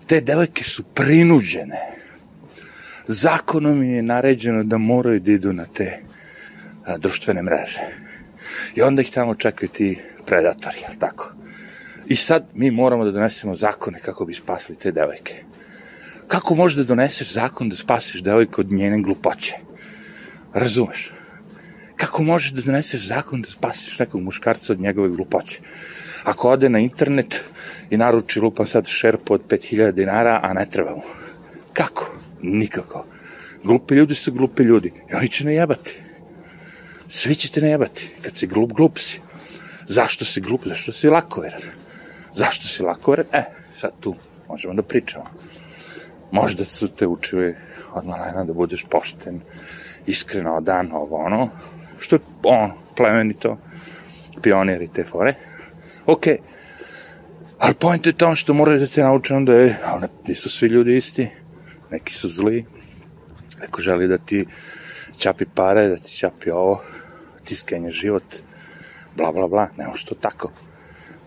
Te 0.07 0.21
devojke 0.21 0.65
su 0.65 0.83
prinuđene 0.83 2.00
zakonom 3.13 3.83
je 3.83 4.03
naređeno 4.03 4.65
da 4.65 4.79
moraju 4.79 5.21
da 5.21 5.33
idu 5.33 5.53
na 5.53 5.65
te 5.65 5.99
a, 6.85 6.99
društvene 6.99 7.43
mreže. 7.43 7.81
I 8.75 8.83
onda 8.83 9.03
ih 9.03 9.11
tamo 9.11 9.35
čekaju 9.35 9.69
ti 9.69 9.99
predatori, 10.27 10.79
jel 10.81 10.99
tako? 10.99 11.33
I 12.07 12.17
sad 12.17 12.45
mi 12.55 12.71
moramo 12.71 13.05
da 13.05 13.11
donesemo 13.11 13.55
zakone 13.55 13.99
kako 13.99 14.25
bi 14.25 14.35
spasili 14.35 14.79
te 14.79 14.93
devojke. 14.93 15.35
Kako 16.29 16.55
možeš 16.55 16.77
da 16.77 16.85
doneseš 16.85 17.33
zakon 17.33 17.69
da 17.69 17.77
spasiš 17.77 18.23
devojku 18.23 18.61
od 18.61 18.73
njene 18.73 19.03
glupoće? 19.03 19.55
Razumeš? 20.55 21.13
Kako 21.97 22.23
možeš 22.23 22.53
da 22.53 22.63
doneseš 22.63 23.07
zakon 23.07 23.43
da 23.43 23.51
spasiš 23.51 23.99
nekog 23.99 24.23
muškarca 24.23 24.73
od 24.73 24.81
njegove 24.81 25.09
glupoće? 25.09 25.61
Ako 26.25 26.51
ode 26.51 26.69
na 26.69 26.79
internet 26.79 27.45
i 27.91 27.97
naruči 27.97 28.41
lupa 28.41 28.67
sad 28.67 28.87
šerpu 28.87 29.35
od 29.35 29.43
5000 29.49 29.93
dinara, 29.93 30.41
a 30.43 30.53
ne 30.53 30.67
treba 30.69 30.91
mu. 30.91 31.03
Kako? 31.73 32.21
Nikako. 32.43 33.05
Glupi 33.65 33.95
ljudi 33.95 34.15
su 34.15 34.33
glupi 34.33 34.63
ljudi. 34.63 34.93
I 35.11 35.15
oni 35.15 35.29
će 35.29 35.45
najebati. 35.45 35.99
Svi 37.09 37.35
ćete 37.35 37.61
najebati. 37.61 38.11
Kad 38.23 38.37
si 38.37 38.47
glup, 38.47 38.73
glup 38.73 38.99
si. 38.99 39.21
Zašto 39.89 40.25
si 40.25 40.41
glup? 40.41 40.67
Zašto 40.67 40.93
si 40.93 41.09
lakoveran? 41.09 41.63
Zašto 42.35 42.69
si 42.69 42.83
lakoveran? 42.83 43.27
E, 43.33 43.45
sad 43.77 43.93
tu 44.01 44.15
možemo 44.49 44.75
da 44.75 44.83
pričamo. 44.83 45.25
Možda 46.31 46.65
su 46.65 46.89
te 46.89 47.07
učili 47.07 47.55
od 47.95 48.07
malena 48.07 48.45
da 48.45 48.53
budeš 48.53 48.85
pošten 48.91 49.41
iskreno 50.07 50.61
dan, 50.61 50.93
ovo 50.93 51.17
ono, 51.17 51.49
što 51.99 52.17
je 52.17 52.21
ono, 52.43 52.75
plemenito, 52.97 53.59
pioniri 54.43 54.89
te 54.89 55.05
fore, 55.05 55.35
okej, 56.07 56.39
ali 57.59 57.75
point 57.75 58.07
je 58.07 58.13
to 58.13 58.37
što 58.37 58.55
moraju 58.55 58.81
da 58.81 58.87
te 58.87 59.03
nauče 59.03 59.41
da 59.41 59.53
je, 59.53 59.79
ali 59.85 60.07
nisu 60.27 60.51
svi 60.51 60.69
ljudi 60.69 60.97
isti, 60.97 61.29
neki 61.91 62.15
su 62.15 62.29
zli, 62.29 62.65
neko 63.61 63.83
želi 63.83 64.09
da 64.09 64.19
ti 64.19 64.47
čapi 65.19 65.45
pare, 65.55 65.89
da 65.89 65.97
ti 65.97 66.17
čapi 66.17 66.51
ovo, 66.51 66.83
ti 67.45 67.55
skenje 67.55 67.91
život, 67.91 68.25
bla 69.17 69.33
bla 69.33 69.49
bla, 69.49 69.69
nema 69.77 69.95
što 69.95 70.15
tako. 70.15 70.51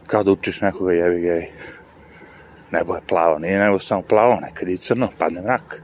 Kao 0.08 0.24
da 0.24 0.32
učiš 0.32 0.62
nekoga 0.62 0.94
jevi 0.94 1.22
gej. 1.22 1.48
Nebo 2.72 2.96
je 2.96 3.02
plavo, 3.08 3.40
nije 3.40 3.60
nebo 3.60 3.80
samo 3.80 4.02
plavo, 4.02 4.40
nekad 4.42 4.70
i 4.70 4.78
crno, 4.78 5.10
padne 5.18 5.42
mrak. 5.42 5.82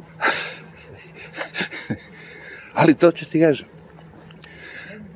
Ali 2.79 2.95
to 2.95 3.11
ću 3.11 3.25
ti 3.25 3.41
kažem. 3.41 3.67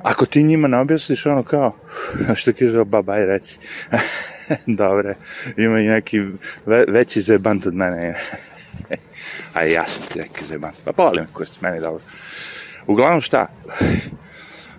Ako 0.03 0.25
ti 0.25 0.43
njima 0.43 0.67
ne 0.67 0.79
objasniš 0.79 1.25
ono 1.25 1.43
kao, 1.43 1.75
što 2.35 2.51
kaže 2.59 2.85
baba, 2.85 3.13
aj 3.13 3.25
reci. 3.25 3.57
Dobre, 4.81 5.15
ima 5.57 5.79
i 5.79 5.87
neki 5.87 6.19
ve, 6.65 6.85
veći 6.87 7.21
zebant 7.21 7.65
od 7.65 7.73
mene. 7.73 8.15
A 9.53 9.63
ja 9.63 9.87
sam 9.87 10.03
ti 10.05 10.19
neki 10.19 10.45
zebant. 10.45 10.75
Pa 10.85 11.03
volim 11.03 11.27
ste 11.45 11.57
meni 11.61 11.79
dobro. 11.79 12.03
Uglavnom 12.87 13.21
šta? 13.21 13.47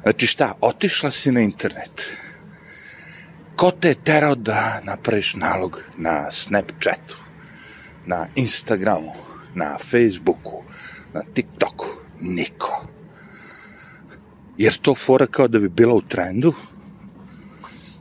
Znači 0.03 0.27
šta, 0.27 0.53
otišla 0.61 1.11
si 1.11 1.33
na 1.33 1.41
internet. 1.41 2.19
Ko 3.57 3.71
te 3.71 3.89
je 3.89 3.95
terao 3.95 4.35
da 4.35 4.81
napraviš 4.85 5.35
nalog 5.35 5.81
na 5.97 6.31
Snapchatu, 6.31 7.17
na 8.07 8.27
Instagramu, 8.35 9.13
na 9.55 9.79
Facebooku, 9.79 10.63
na 11.13 11.23
TikToku? 11.35 11.87
Niko. 12.21 12.87
Jer 14.59 14.77
to 14.77 14.95
fora 14.95 15.27
kao 15.27 15.49
da 15.49 15.59
bi 15.59 15.69
bila 15.69 15.95
u 15.95 16.01
trendu, 16.01 16.55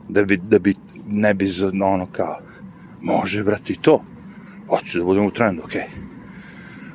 da 0.10 0.24
bi, 0.24 0.38
da 0.38 0.60
bi 0.60 0.76
ne 1.08 1.34
bi 1.34 1.48
za 1.48 1.72
ono 1.84 2.08
kao, 2.12 2.40
može, 3.02 3.44
brati, 3.44 3.82
to. 3.82 4.04
Hoću 4.70 5.00
da 5.00 5.06
budem 5.06 5.26
u 5.26 5.32
trendu, 5.32 5.62
okej. 5.66 5.82
Okay. 5.82 6.13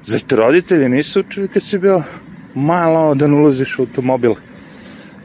Zar 0.04 0.20
te 0.20 0.36
roditelji 0.36 0.88
nisu 0.88 1.20
učili 1.20 1.48
kad 1.48 1.62
si 1.62 1.78
bio 1.78 2.02
malo 2.54 3.14
da 3.14 3.26
ne 3.26 3.36
u 3.36 3.50
automobil 3.78 4.34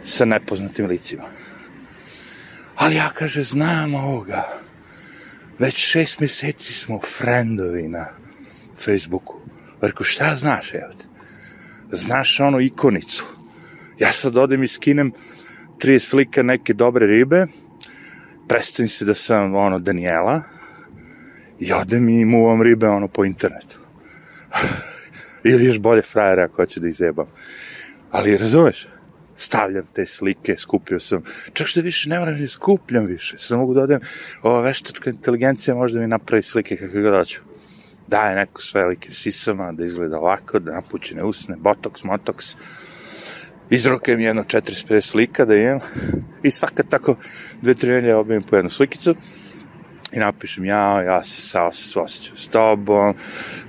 sa 0.05 0.25
nepoznatim 0.25 0.85
licima? 0.85 1.23
Ali 2.75 2.95
ja, 2.95 3.09
kaže, 3.09 3.43
znam 3.43 3.95
ovoga. 3.95 4.49
Već 5.59 5.75
šest 5.75 6.19
meseci 6.19 6.73
smo 6.73 6.99
friendovi 6.99 7.87
na 7.87 8.05
Facebooku. 8.77 9.39
Rekao, 9.81 10.03
šta 10.03 10.35
znaš, 10.35 10.73
evo 10.73 10.91
te? 10.97 11.05
Znaš 11.97 12.39
onu 12.39 12.59
ikonicu. 12.61 13.25
Ja 13.99 14.11
sad 14.11 14.37
odem 14.37 14.63
i 14.63 14.67
skinem 14.67 15.11
tri 15.79 15.99
slike 15.99 16.43
neke 16.43 16.73
dobre 16.73 17.07
ribe, 17.07 17.47
predstavim 18.47 18.89
se 18.89 19.05
da 19.05 19.13
sam, 19.13 19.55
ono, 19.55 19.79
Daniela, 19.79 20.41
i 21.59 21.73
odem 21.73 22.09
i 22.09 22.25
muvam 22.25 22.61
ribe, 22.61 22.87
ono, 22.87 23.07
po 23.07 23.25
internetu. 23.25 23.82
Ili 25.43 25.65
još 25.65 25.79
bolje 25.79 26.01
frajera 26.01 26.43
ako 26.43 26.55
hoću 26.55 26.79
da 26.79 26.87
izjebam. 26.87 27.25
Ali, 28.11 28.37
razumeš? 28.37 28.87
stavljam 29.35 29.85
te 29.93 30.05
slike, 30.05 30.55
skupio 30.57 30.99
sam, 30.99 31.23
čak 31.53 31.67
što 31.67 31.81
više 31.81 32.09
ne 32.09 32.19
moram 32.19 32.41
da 32.41 32.47
skupljam 32.47 33.05
više, 33.05 33.37
sam 33.37 33.59
mogu 33.59 33.73
da 33.73 33.81
odem, 33.81 33.99
ova 34.41 34.61
veštačka 34.61 35.09
inteligencija 35.09 35.75
možda 35.75 35.99
mi 35.99 36.07
napravi 36.07 36.43
slike 36.43 36.77
kakve 36.77 37.01
god 37.01 37.13
hoću. 37.19 37.41
Daje 38.07 38.35
neko 38.35 38.61
s 38.61 38.73
velikim 38.75 39.13
sisama, 39.13 39.71
da 39.71 39.85
izgleda 39.85 40.17
ovako, 40.17 40.59
da 40.59 40.73
napućene 40.73 41.23
usne, 41.23 41.55
botoks, 41.59 42.03
motoks, 42.03 42.55
izrokujem 43.69 44.19
jedno 44.19 44.43
45 44.43 45.01
slika 45.01 45.45
da 45.45 45.55
imam 45.55 45.79
i 46.43 46.51
svaka 46.51 46.83
tako 46.83 47.15
dve, 47.61 47.73
tri 47.73 48.11
obavim 48.11 48.43
po 48.43 48.55
jednu 48.55 48.69
slikicu 48.69 49.15
i 50.15 50.19
napišem 50.19 50.65
ja, 50.65 51.01
ja 51.01 51.23
se 51.23 51.41
sa 51.41 51.63
osjećam 52.01 52.37
s 52.37 52.47
tobom, 52.47 53.13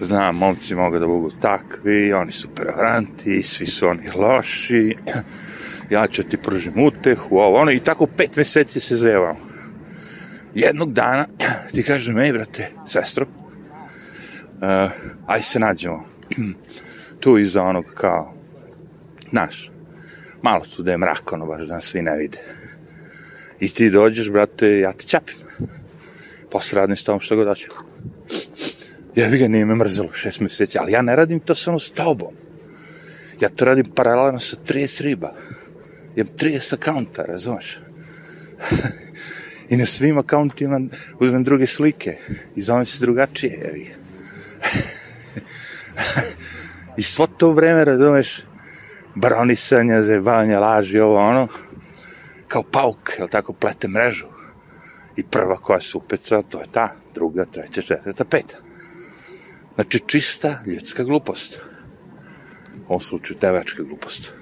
znam, 0.01 0.37
momci 0.37 0.75
mogu 0.75 0.99
da 0.99 1.07
budu 1.07 1.37
takvi, 1.41 2.13
oni 2.13 2.33
su 2.33 2.49
prevaranti, 2.55 3.43
svi 3.43 3.67
su 3.67 3.89
oni 3.89 4.11
loši, 4.15 4.95
ja 5.91 6.07
ću 6.07 6.23
ti 6.23 6.37
pružim 6.37 6.87
utehu, 6.87 7.37
ovo, 7.37 7.59
ono, 7.59 7.71
i 7.71 7.81
tako 7.81 8.07
pet 8.07 8.37
meseci 8.37 8.81
se 8.81 8.97
zajevam. 8.97 9.37
Jednog 10.55 10.93
dana 10.93 11.27
ti 11.75 11.83
kažem, 11.83 12.19
ej, 12.19 12.33
brate, 12.33 12.71
sestro, 12.87 13.27
uh, 13.27 14.91
aj 15.27 15.43
se 15.43 15.59
nađemo. 15.59 16.05
tu 17.21 17.39
iza 17.39 17.63
onog 17.63 17.85
kao, 17.95 18.35
znaš, 19.31 19.71
malo 20.43 20.65
tu 20.77 20.83
da 20.83 20.91
je 20.91 20.99
mrak, 20.99 21.33
ono, 21.33 21.47
baš 21.47 21.63
da 21.63 21.75
nas 21.75 21.85
svi 21.85 22.03
ne 22.03 22.17
vide. 22.17 22.39
I 23.61 23.69
ti 23.69 23.91
dođeš, 23.91 24.31
brate, 24.31 24.79
ja 24.79 24.93
te 24.93 25.05
čapim. 25.05 25.37
Posle 26.55 26.79
radim 26.79 26.97
s 26.97 27.05
tobom 27.05 27.21
što 27.21 27.37
god 27.37 27.49
hoću. 27.49 27.73
Ja 29.15 29.29
bi 29.29 29.39
ga 29.39 29.49
nije 29.49 29.65
me 29.65 29.75
mrzelo 29.75 30.13
šest 30.13 30.41
meseci, 30.41 30.79
ali 30.79 30.93
ja 30.93 31.03
ne 31.03 31.17
radim 31.17 31.41
to 31.41 31.55
samo 31.55 31.81
s 31.81 31.91
tobom. 31.91 32.35
Ja 33.41 33.49
to 33.49 33.65
radim 33.65 33.87
paralelno 33.95 34.39
sa 34.39 34.57
30 34.67 35.03
riba 35.03 35.35
imam 36.17 36.33
30 36.39 36.75
akaunta, 36.75 37.23
razumeš? 37.23 37.79
I 39.71 39.77
na 39.77 39.87
svim 39.87 40.19
akauntima 40.19 40.81
uzmem 41.21 41.45
druge 41.45 41.67
slike 41.67 42.17
i 42.57 42.63
zovem 42.63 42.87
se 42.87 42.99
drugačije, 43.01 43.53
jevi. 43.53 43.91
I 46.97 47.03
svo 47.03 47.27
to 47.27 47.53
vreme, 47.53 47.85
razumeš, 47.85 48.43
bronisanja, 49.15 50.03
zajebavanja, 50.03 50.61
laži, 50.61 51.01
ovo 51.01 51.17
ono, 51.17 51.49
kao 52.49 52.63
pauk, 52.63 53.11
jel 53.19 53.29
tako, 53.29 53.53
plete 53.53 53.89
mrežu. 53.89 54.34
I 55.17 55.23
prva 55.23 55.57
koja 55.57 55.81
se 55.81 55.97
upeca, 55.99 56.43
to 56.43 56.61
je 56.61 56.67
ta, 56.73 56.89
druga, 57.15 57.45
treća, 57.45 57.83
četvrta, 57.83 58.25
peta. 58.25 58.57
Znači, 59.75 60.01
čista 60.07 60.63
ljudska 60.67 61.05
glupost. 61.05 61.61
U 62.75 62.87
ovom 62.89 63.01
slučaju, 63.01 63.39
devačka 63.41 63.83
glupost 63.83 64.33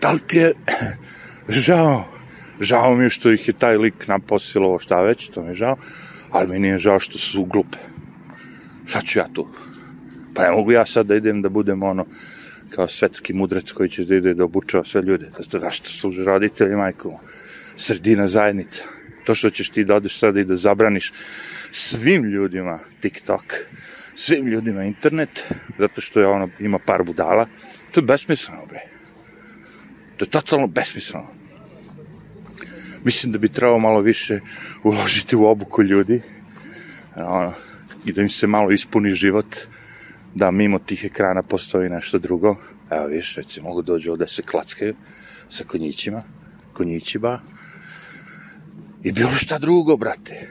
da 0.00 0.12
li 0.12 0.20
ti 0.26 0.36
je 0.36 0.52
žao, 1.48 2.04
žao 2.60 2.96
mi 2.96 3.04
je 3.04 3.10
što 3.10 3.30
ih 3.30 3.48
je 3.48 3.54
taj 3.54 3.76
lik 3.76 4.08
naposilo 4.08 4.78
šta 4.78 5.02
već, 5.02 5.28
to 5.28 5.42
mi 5.42 5.48
je 5.48 5.54
žao, 5.54 5.76
ali 6.30 6.48
mi 6.48 6.58
nije 6.58 6.78
žao 6.78 7.00
što 7.00 7.18
su 7.18 7.44
glupe. 7.44 7.78
Šta 8.86 9.00
ću 9.00 9.18
ja 9.18 9.26
tu? 9.32 9.46
Pa 10.34 10.42
ne 10.42 10.50
mogu 10.50 10.72
ja 10.72 10.86
sad 10.86 11.06
da 11.06 11.16
idem 11.16 11.42
da 11.42 11.48
budem 11.48 11.82
ono, 11.82 12.06
kao 12.70 12.88
svetski 12.88 13.32
mudrac 13.32 13.72
koji 13.72 13.88
će 13.88 14.04
da 14.04 14.16
ide 14.16 14.34
da 14.34 14.44
obučava 14.44 14.84
sve 14.84 15.02
ljude. 15.02 15.30
Zato 15.38 15.58
zašto 15.58 15.88
su 15.88 16.12
roditelji, 16.24 16.76
majko, 16.76 17.20
sredina 17.76 18.28
zajednica. 18.28 18.84
To 19.24 19.34
što 19.34 19.50
ćeš 19.50 19.68
ti 19.68 19.84
da 19.84 19.94
odeš 19.94 20.18
sada 20.18 20.40
i 20.40 20.44
da 20.44 20.56
zabraniš 20.56 21.12
svim 21.70 22.24
ljudima 22.24 22.78
TikTok, 23.00 23.54
svim 24.14 24.46
ljudima 24.46 24.84
internet, 24.84 25.44
zato 25.78 26.00
što 26.00 26.20
je 26.20 26.26
ono, 26.26 26.48
ima 26.58 26.78
par 26.78 27.04
budala, 27.04 27.46
To 27.96 28.00
je 28.00 28.04
besmisleno, 28.04 28.66
bre. 28.68 28.80
To 30.16 30.24
je 30.24 30.30
totalno 30.30 30.66
besmisleno. 30.66 31.26
Mislim 33.04 33.32
da 33.32 33.38
bi 33.38 33.48
trebalo 33.48 33.78
malo 33.78 34.00
više 34.00 34.40
uložiti 34.84 35.36
u 35.36 35.44
obuku 35.44 35.82
ljudi 35.82 36.20
ono, 37.16 37.52
i 38.04 38.12
da 38.12 38.22
im 38.22 38.28
se 38.28 38.46
malo 38.46 38.70
ispuni 38.70 39.14
život, 39.14 39.56
da 40.34 40.50
mimo 40.50 40.78
tih 40.78 41.04
ekrana 41.04 41.42
postoji 41.42 41.88
nešto 41.88 42.18
drugo. 42.18 42.56
Evo 42.90 43.06
viš, 43.06 43.36
već 43.36 43.60
mogu 43.62 43.82
dođu 43.82 44.12
ovde 44.12 44.28
se 44.28 44.42
klackaju 44.42 44.94
sa 45.48 45.64
konjićima, 45.64 46.22
konjićiba 46.72 47.40
i 49.06 49.12
bilo 49.12 49.32
šta 49.32 49.58
drugo, 49.58 49.96
brate. 49.96 50.46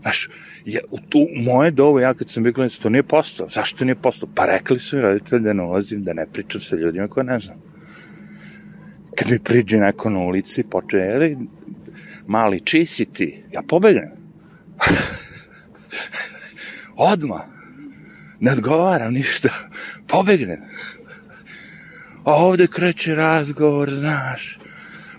Znaš, 0.00 0.28
je, 0.64 0.80
u, 0.90 0.98
tu, 1.08 1.26
moje 1.36 1.70
dovo, 1.70 2.00
ja 2.00 2.14
kad 2.14 2.30
sam 2.30 2.42
bio 2.42 2.52
klinac, 2.52 2.78
to 2.78 2.88
nije 2.88 3.02
postao. 3.02 3.48
Zašto 3.48 3.84
nije 3.84 3.94
postao? 3.94 4.28
Pa 4.34 4.46
rekli 4.46 4.78
su 4.78 4.96
mi 4.96 5.02
roditelji 5.02 5.42
da 5.42 5.52
ne 5.52 5.62
ulazim, 5.62 6.02
da 6.04 6.12
ne 6.12 6.26
pričam 6.32 6.60
sa 6.60 6.76
ljudima 6.76 7.08
koje 7.08 7.24
ne 7.24 7.40
znam. 7.40 7.58
Kad 9.18 9.30
mi 9.30 9.38
priđe 9.38 9.78
neko 9.78 10.10
na 10.10 10.18
ulici, 10.18 10.62
poče, 10.62 10.96
jeli, 10.96 11.36
mali, 12.26 12.60
čiji 12.60 12.86
si 12.86 13.04
ti? 13.04 13.44
Ja 13.52 13.62
pobegnem. 13.62 14.10
Odma. 17.12 17.44
Ne 18.40 18.52
odgovaram 18.52 19.12
ništa. 19.12 19.48
Pobegnem. 20.06 20.60
A 22.24 22.34
ovde 22.34 22.66
kreće 22.66 23.14
razgovor, 23.14 23.90
znaš. 23.90 24.58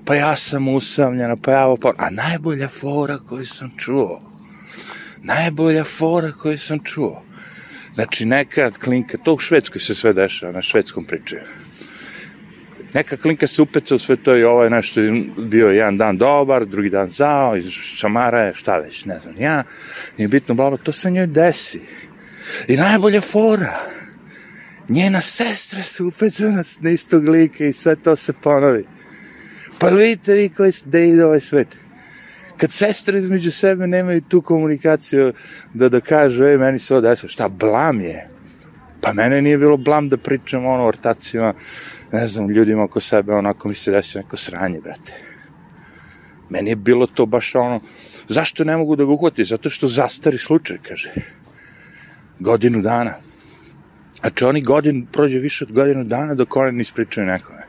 Pa 0.10 0.16
ja 0.16 0.36
sam 0.36 0.68
usamljena, 0.68 1.36
pa 1.36 1.52
ja. 1.52 1.76
Pa... 1.82 1.94
A 1.98 2.10
najbolja 2.10 2.68
fora 2.68 3.18
koju 3.30 3.46
sam 3.46 3.72
čuo 3.78 4.30
najbolja 5.24 5.84
fora 5.84 6.32
koju 6.32 6.58
sam 6.58 6.80
čuo. 6.84 7.24
Znači, 7.96 8.26
neka 8.26 8.72
klinka, 8.72 9.18
to 9.18 9.34
u 9.34 9.40
Švedskoj 9.40 9.82
se 9.82 9.96
sve 9.96 10.14
dešava, 10.14 10.52
na 10.52 10.62
švedskom 10.62 11.06
pričaju. 11.06 11.42
Neka 12.94 13.18
klinka 13.18 13.48
se 13.48 13.62
upeca 13.62 13.96
u 13.96 14.00
sve 14.00 14.16
to 14.16 14.38
i 14.38 14.44
ovo 14.44 14.64
je 14.64 14.70
nešto 14.70 15.02
bio 15.38 15.68
jedan 15.68 15.98
dan 15.98 16.18
dobar, 16.18 16.66
drugi 16.66 16.90
dan 16.90 17.10
zao, 17.10 17.58
iz 17.58 17.70
šamara 17.72 18.40
je, 18.40 18.54
šta 18.54 18.78
već, 18.78 19.06
ne 19.06 19.20
znam, 19.20 19.36
ja, 19.40 19.64
nije 20.18 20.28
bitno, 20.28 20.56
bla, 20.56 20.78
to 20.78 20.92
se 20.92 21.12
njoj 21.12 21.28
desi. 21.28 21.82
I 22.68 22.78
najbolja 22.78 23.22
fora, 23.22 23.80
njena 24.90 25.22
sestra 25.22 25.84
se 25.84 26.04
upecana 26.04 26.64
na 26.80 26.90
istog 26.90 27.28
lika 27.28 27.66
i 27.66 27.74
sve 27.74 27.96
to 27.96 28.16
se 28.16 28.34
ponovi. 28.34 28.86
Pa 29.80 29.90
vidite 29.90 30.34
vi 30.34 30.50
koji 30.50 30.72
da 30.86 31.00
ide 31.00 31.26
ovaj 31.26 31.40
svet. 31.40 31.68
Kad 32.58 32.72
sestre 32.72 33.20
između 33.20 33.52
sebe 33.52 33.88
nemaju 33.88 34.22
tu 34.22 34.42
komunikaciju 34.42 35.34
da 35.74 35.90
da 35.90 36.00
kažu, 36.00 36.44
ej, 36.44 36.58
meni 36.58 36.80
se 36.80 36.94
ovo 36.94 37.02
desilo, 37.02 37.30
šta, 37.30 37.50
blam 37.50 38.02
je. 38.02 38.28
Pa 39.02 39.14
mene 39.14 39.42
nije 39.42 39.58
bilo 39.58 39.78
blam 39.78 40.10
da 40.10 40.18
pričam 40.18 40.66
ono 40.66 40.86
ortacima, 40.86 41.54
ne 42.12 42.28
znam, 42.28 42.50
ljudima 42.50 42.84
oko 42.84 43.00
sebe, 43.00 43.34
onako 43.34 43.68
mi 43.68 43.76
se 43.76 43.92
desilo 43.92 44.22
neko 44.22 44.38
sranje, 44.38 44.80
brate. 44.82 45.14
Meni 46.50 46.70
je 46.70 46.76
bilo 46.76 47.08
to 47.08 47.26
baš 47.26 47.56
ono, 47.56 47.80
zašto 48.28 48.64
ne 48.64 48.78
mogu 48.78 48.96
da 48.96 49.06
ga 49.06 49.12
uhvati? 49.12 49.46
Zato 49.46 49.70
što 49.70 49.88
zastari 49.88 50.38
slučaj, 50.38 50.78
kaže. 50.88 51.14
Godinu 52.40 52.82
dana. 52.82 53.14
Znači 54.20 54.44
oni 54.44 54.62
godin, 54.62 55.06
prođe 55.12 55.40
više 55.40 55.64
od 55.64 55.72
godinu 55.72 56.04
dana 56.04 56.36
dok 56.36 56.56
oni 56.56 56.72
ne 56.72 56.82
ispričaju 56.82 57.28
nekome. 57.28 57.69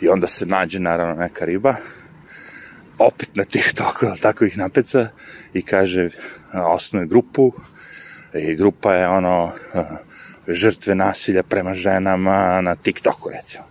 I 0.00 0.08
onda 0.08 0.28
se 0.28 0.46
nađe 0.46 0.80
naravno 0.80 1.14
neka 1.14 1.44
riba, 1.44 1.74
opet 2.98 3.28
na 3.34 3.44
tih 3.44 3.72
toko, 3.74 4.16
tako 4.20 4.44
ih 4.44 4.58
napeca 4.58 5.08
i 5.54 5.62
kaže, 5.62 6.08
osnuje 6.52 7.06
grupu 7.06 7.52
i 8.34 8.54
grupa 8.54 8.94
je 8.94 9.08
ono 9.08 9.52
žrtve 10.48 10.94
nasilja 10.94 11.42
prema 11.42 11.74
ženama 11.74 12.60
na 12.60 12.74
TikToku 12.74 13.30
recimo. 13.30 13.64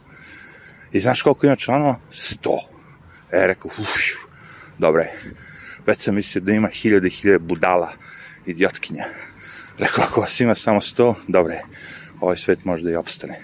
I 0.92 1.00
znaš 1.00 1.22
koliko 1.22 1.46
ima 1.46 1.56
članova? 1.56 1.96
100. 2.12 2.60
E, 3.32 3.48
rekao, 3.48 3.72
uš, 3.80 4.18
dobre, 4.78 5.12
već 5.86 6.00
sam 6.00 6.16
mislio 6.16 6.42
da 6.42 6.52
ima 6.52 6.68
hiljade 6.68 7.10
hiljade 7.10 7.40
budala, 7.40 7.92
idiotkinja. 8.46 9.06
Rekao, 9.78 10.04
ako 10.04 10.22
vas 10.22 10.40
ima 10.40 10.56
samo 10.56 10.82
100, 10.82 11.14
dobre, 11.28 11.62
ovaj 12.22 12.38
svet 12.38 12.66
možda 12.66 12.92
i 12.92 12.96
opstane. 12.96 13.40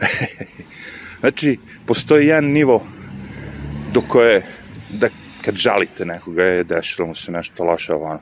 znači, 1.22 1.58
postoji 1.86 2.26
jedan 2.26 2.44
nivo 2.44 2.86
do 3.94 4.00
koje, 4.00 4.46
da 4.90 5.08
kad 5.44 5.54
žalite 5.54 6.04
nekoga, 6.04 6.44
je 6.44 6.64
dešilo 6.64 7.08
mu 7.08 7.14
se 7.14 7.32
nešto 7.32 7.64
loše 7.64 7.94
ovano. 7.94 8.20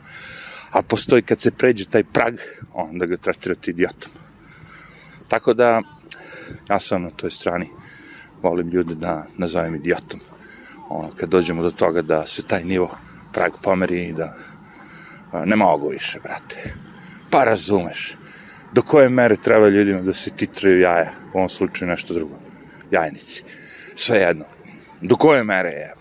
A 0.71 0.83
postoji 0.83 1.23
kad 1.23 1.41
se 1.41 1.51
pređe 1.51 1.85
taj 1.85 2.05
prag, 2.05 2.35
onda 2.73 3.07
ga 3.07 3.17
tretirate 3.17 3.71
idiotom. 3.71 4.13
Tako 5.29 5.55
da, 5.55 5.81
ja 6.71 6.81
sam 6.81 7.03
na 7.03 7.11
toj 7.11 7.31
strani, 7.31 7.69
volim 8.43 8.69
ljude 8.69 8.95
da 8.95 9.27
nazovem 9.37 9.75
idiotom. 9.75 10.21
Ono, 10.89 11.11
kad 11.17 11.29
dođemo 11.29 11.63
do 11.63 11.71
toga 11.71 12.03
da 12.03 12.27
se 12.27 12.43
taj 12.43 12.65
nivo 12.65 12.91
prag 13.33 13.53
pomeri 13.63 14.09
i 14.09 14.13
da 14.13 14.37
ne 15.45 15.57
mogu 15.57 15.89
više, 15.89 16.21
brate. 16.21 16.75
Pa 17.31 17.45
razumeš 17.45 18.17
do 18.73 18.83
koje 18.83 19.09
mere 19.09 19.37
treba 19.37 19.69
ljudima 19.69 20.01
da 20.01 20.15
se 20.15 20.31
titraju 20.31 20.81
jaja, 20.81 21.13
u 21.35 21.39
ovom 21.39 21.49
slučaju 21.49 21.91
nešto 21.91 22.15
drugo, 22.15 22.50
jajnici, 22.91 23.45
sve 23.97 24.19
jedno, 24.19 24.45
do 25.03 25.17
koje 25.17 25.45
mere 25.45 25.71
je, 25.71 25.95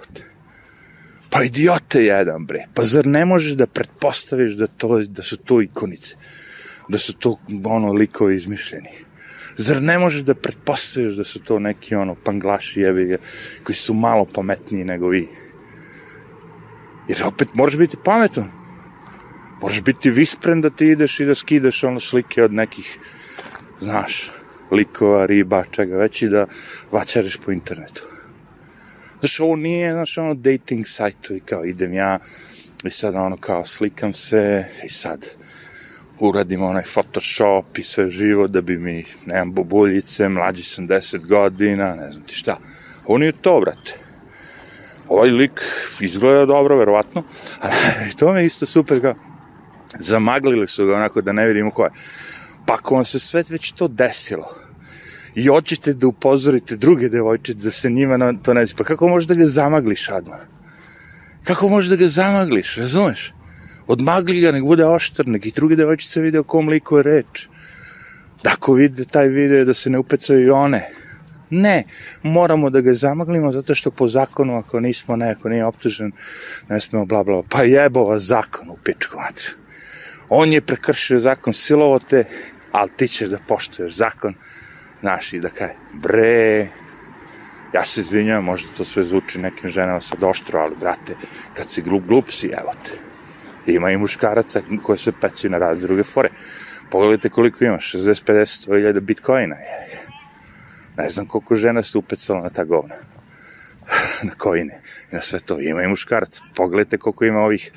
Pa 1.30 1.44
idiote 1.44 2.04
jedan, 2.06 2.46
bre. 2.46 2.66
Pa 2.74 2.86
zar 2.86 3.06
ne 3.08 3.26
možeš 3.26 3.54
da 3.54 3.68
pretpostaviš 3.68 4.54
da, 4.58 4.68
to, 4.68 5.00
da 5.00 5.24
su 5.24 5.38
to 5.38 5.62
ikonice? 5.62 6.16
Da 6.90 6.98
su 6.98 7.14
to, 7.14 7.38
ono, 7.66 7.94
likovi 7.94 8.36
izmišljeni? 8.36 8.90
Zar 9.58 9.82
ne 9.82 10.00
možeš 10.00 10.22
da 10.22 10.34
pretpostaviš 10.34 11.16
da 11.16 11.24
su 11.24 11.40
to 11.40 11.60
neki, 11.60 11.96
ono, 11.96 12.16
panglaši 12.16 12.82
jebi 12.82 13.18
koji 13.64 13.76
su 13.76 13.94
malo 13.94 14.26
pametniji 14.26 14.84
nego 14.84 15.08
vi? 15.08 15.28
Jer 17.08 17.24
opet 17.24 17.54
moraš 17.54 17.78
biti 17.78 17.98
pametan. 18.04 18.52
Možeš 19.62 19.82
biti 19.82 20.10
vispren 20.10 20.62
da 20.62 20.70
ti 20.70 20.88
ideš 20.88 21.20
i 21.20 21.26
da 21.26 21.36
skidaš 21.36 21.84
ono 21.84 22.00
slike 22.00 22.44
od 22.44 22.54
nekih, 22.54 22.98
znaš, 23.80 24.32
likova, 24.72 25.26
riba, 25.26 25.64
čega 25.72 25.98
već 25.98 26.22
i 26.22 26.30
da 26.30 26.46
vaćariš 26.92 27.38
po 27.38 27.52
internetu. 27.52 28.04
Znaš, 29.20 29.40
ovo 29.40 29.56
nije, 29.56 29.94
znaš, 29.94 30.18
ono, 30.18 30.34
dating 30.34 30.88
sajtovi, 30.88 31.40
kao 31.40 31.66
idem 31.66 31.94
ja 31.94 32.20
i 32.84 32.90
sad 32.90 33.16
ono, 33.16 33.38
kao, 33.38 33.66
slikam 33.66 34.14
se 34.14 34.66
i 34.86 34.90
sad 34.90 35.26
uradim 36.20 36.64
onaj 36.64 36.84
Photoshop 36.84 37.78
i 37.78 37.84
sve 37.84 38.10
živo 38.10 38.48
da 38.48 38.62
bi 38.62 38.78
mi, 38.78 39.06
nemam 39.26 39.54
bobuljice, 39.54 40.30
mlađi 40.30 40.64
sam 40.64 40.88
10 40.88 41.26
godina, 41.26 41.96
ne 41.96 42.12
znam 42.12 42.24
ti 42.24 42.36
šta. 42.36 42.58
Ovo 43.06 43.18
nije 43.18 43.32
to, 43.32 43.60
brate. 43.60 43.96
Ovaj 45.08 45.30
lik 45.30 45.62
izgleda 46.00 46.46
dobro, 46.46 46.78
verovatno, 46.78 47.24
ali 47.62 48.14
to 48.18 48.38
je 48.38 48.46
isto 48.46 48.66
super, 48.66 49.02
kao, 49.02 49.14
zamaglili 50.00 50.68
su 50.68 50.86
ga 50.86 50.96
onako 50.96 51.22
da 51.22 51.32
ne 51.32 51.48
vidimo 51.48 51.72
ko 51.72 51.84
je. 51.84 51.90
Pa 52.70 52.76
ako 52.76 52.96
vam 52.96 53.06
se 53.06 53.20
sve 53.20 53.44
već 53.50 53.72
to 53.72 53.88
desilo, 53.88 54.46
i 55.36 55.48
hoćete 55.48 55.94
da 55.94 56.08
upozorite 56.08 56.76
druge 56.76 57.10
devojčice 57.10 57.64
da 57.64 57.72
se 57.72 57.90
njima 57.90 58.34
to 58.44 58.54
ne 58.54 58.66
pa 58.78 58.84
kako 58.84 59.08
možeš 59.08 59.28
da 59.28 59.34
ga 59.34 59.46
zamagliš 59.46 60.10
odmah? 60.10 60.40
Kako 61.44 61.70
možeš 61.70 61.90
da 61.90 61.96
ga 61.96 62.08
zamagliš, 62.08 62.76
razumeš? 62.76 63.34
Odmagli 63.88 64.42
ga, 64.42 64.52
nek 64.52 64.64
bude 64.64 64.86
oštar, 64.86 65.28
nek 65.28 65.46
i 65.46 65.52
druge 65.56 65.76
devojčice 65.76 66.22
vide 66.22 66.40
o 66.40 66.44
kom 66.44 66.70
liku 66.70 66.98
je 66.98 67.04
reč. 67.04 67.48
Da 68.44 68.52
ako 68.54 68.74
vide 68.74 69.06
taj 69.06 69.28
video 69.28 69.66
da 69.66 69.74
se 69.74 69.90
ne 69.90 70.00
upecaju 70.00 70.46
i 70.46 70.50
one. 70.50 70.84
Ne, 71.50 71.84
moramo 72.24 72.70
da 72.70 72.82
ga 72.82 72.94
zamaglimo 72.94 73.52
zato 73.52 73.76
što 73.76 73.92
po 73.92 74.08
zakonu 74.08 74.58
ako 74.58 74.80
nismo 74.80 75.16
neko 75.16 75.50
nije 75.50 75.66
optužen, 75.66 76.12
ne 76.70 76.80
smemo 76.80 77.06
bla 77.06 77.24
bla. 77.24 77.44
Pa 77.50 77.64
jebova 77.64 78.20
zakon 78.20 78.70
u 78.70 78.78
pičku 78.84 79.18
matru. 79.18 79.58
On 80.30 80.54
je 80.54 80.62
prekršio 80.62 81.20
zakon, 81.20 81.54
silovo 81.54 82.00
te, 82.00 82.26
ali 82.72 82.90
ti 82.96 83.08
ćeš 83.08 83.30
da 83.30 83.38
poštuješ 83.48 83.96
zakon, 83.96 84.34
znaš, 85.02 85.34
i 85.34 85.40
da 85.40 85.50
kaj, 85.50 85.76
bre, 85.94 86.68
ja 87.74 87.86
se 87.86 88.02
izvinjam, 88.02 88.44
možda 88.44 88.70
to 88.78 88.86
sve 88.86 89.04
zvuči 89.04 89.40
nekim 89.40 89.70
ženama 89.70 90.02
sad 90.02 90.24
oštro, 90.24 90.60
ali, 90.60 90.76
brate, 90.80 91.16
kad 91.54 91.70
si 91.70 91.82
glup, 91.82 92.04
glup 92.08 92.32
si, 92.32 92.48
evo 92.48 92.72
te. 92.84 92.92
Ima 93.72 93.92
i 93.92 93.98
muškaraca 93.98 94.62
koje 94.84 94.98
se 94.98 95.12
pecaju 95.12 95.52
na 95.52 95.58
razne 95.58 95.82
druge 95.82 96.04
fore. 96.04 96.30
Pogledajte 96.92 97.30
koliko 97.30 97.66
ima, 97.66 97.78
60, 97.78 98.24
50, 98.26 98.70
100.000 98.70 99.00
bitcoina. 99.00 99.56
Ne 100.98 101.10
znam 101.10 101.28
koliko 101.28 101.56
žena 101.56 101.84
se 101.84 101.98
upecala 101.98 102.42
na 102.42 102.50
ta 102.50 102.64
govna. 102.64 102.96
na 104.28 104.32
kojine 104.38 104.82
i 105.12 105.16
na 105.16 105.22
sve 105.22 105.40
to. 105.40 105.60
Ima 105.60 105.84
i 105.84 105.88
muškarac. 105.88 106.42
Pogledajte 106.56 106.98
koliko 106.98 107.26
ima 107.26 107.40
ovih 107.40 107.72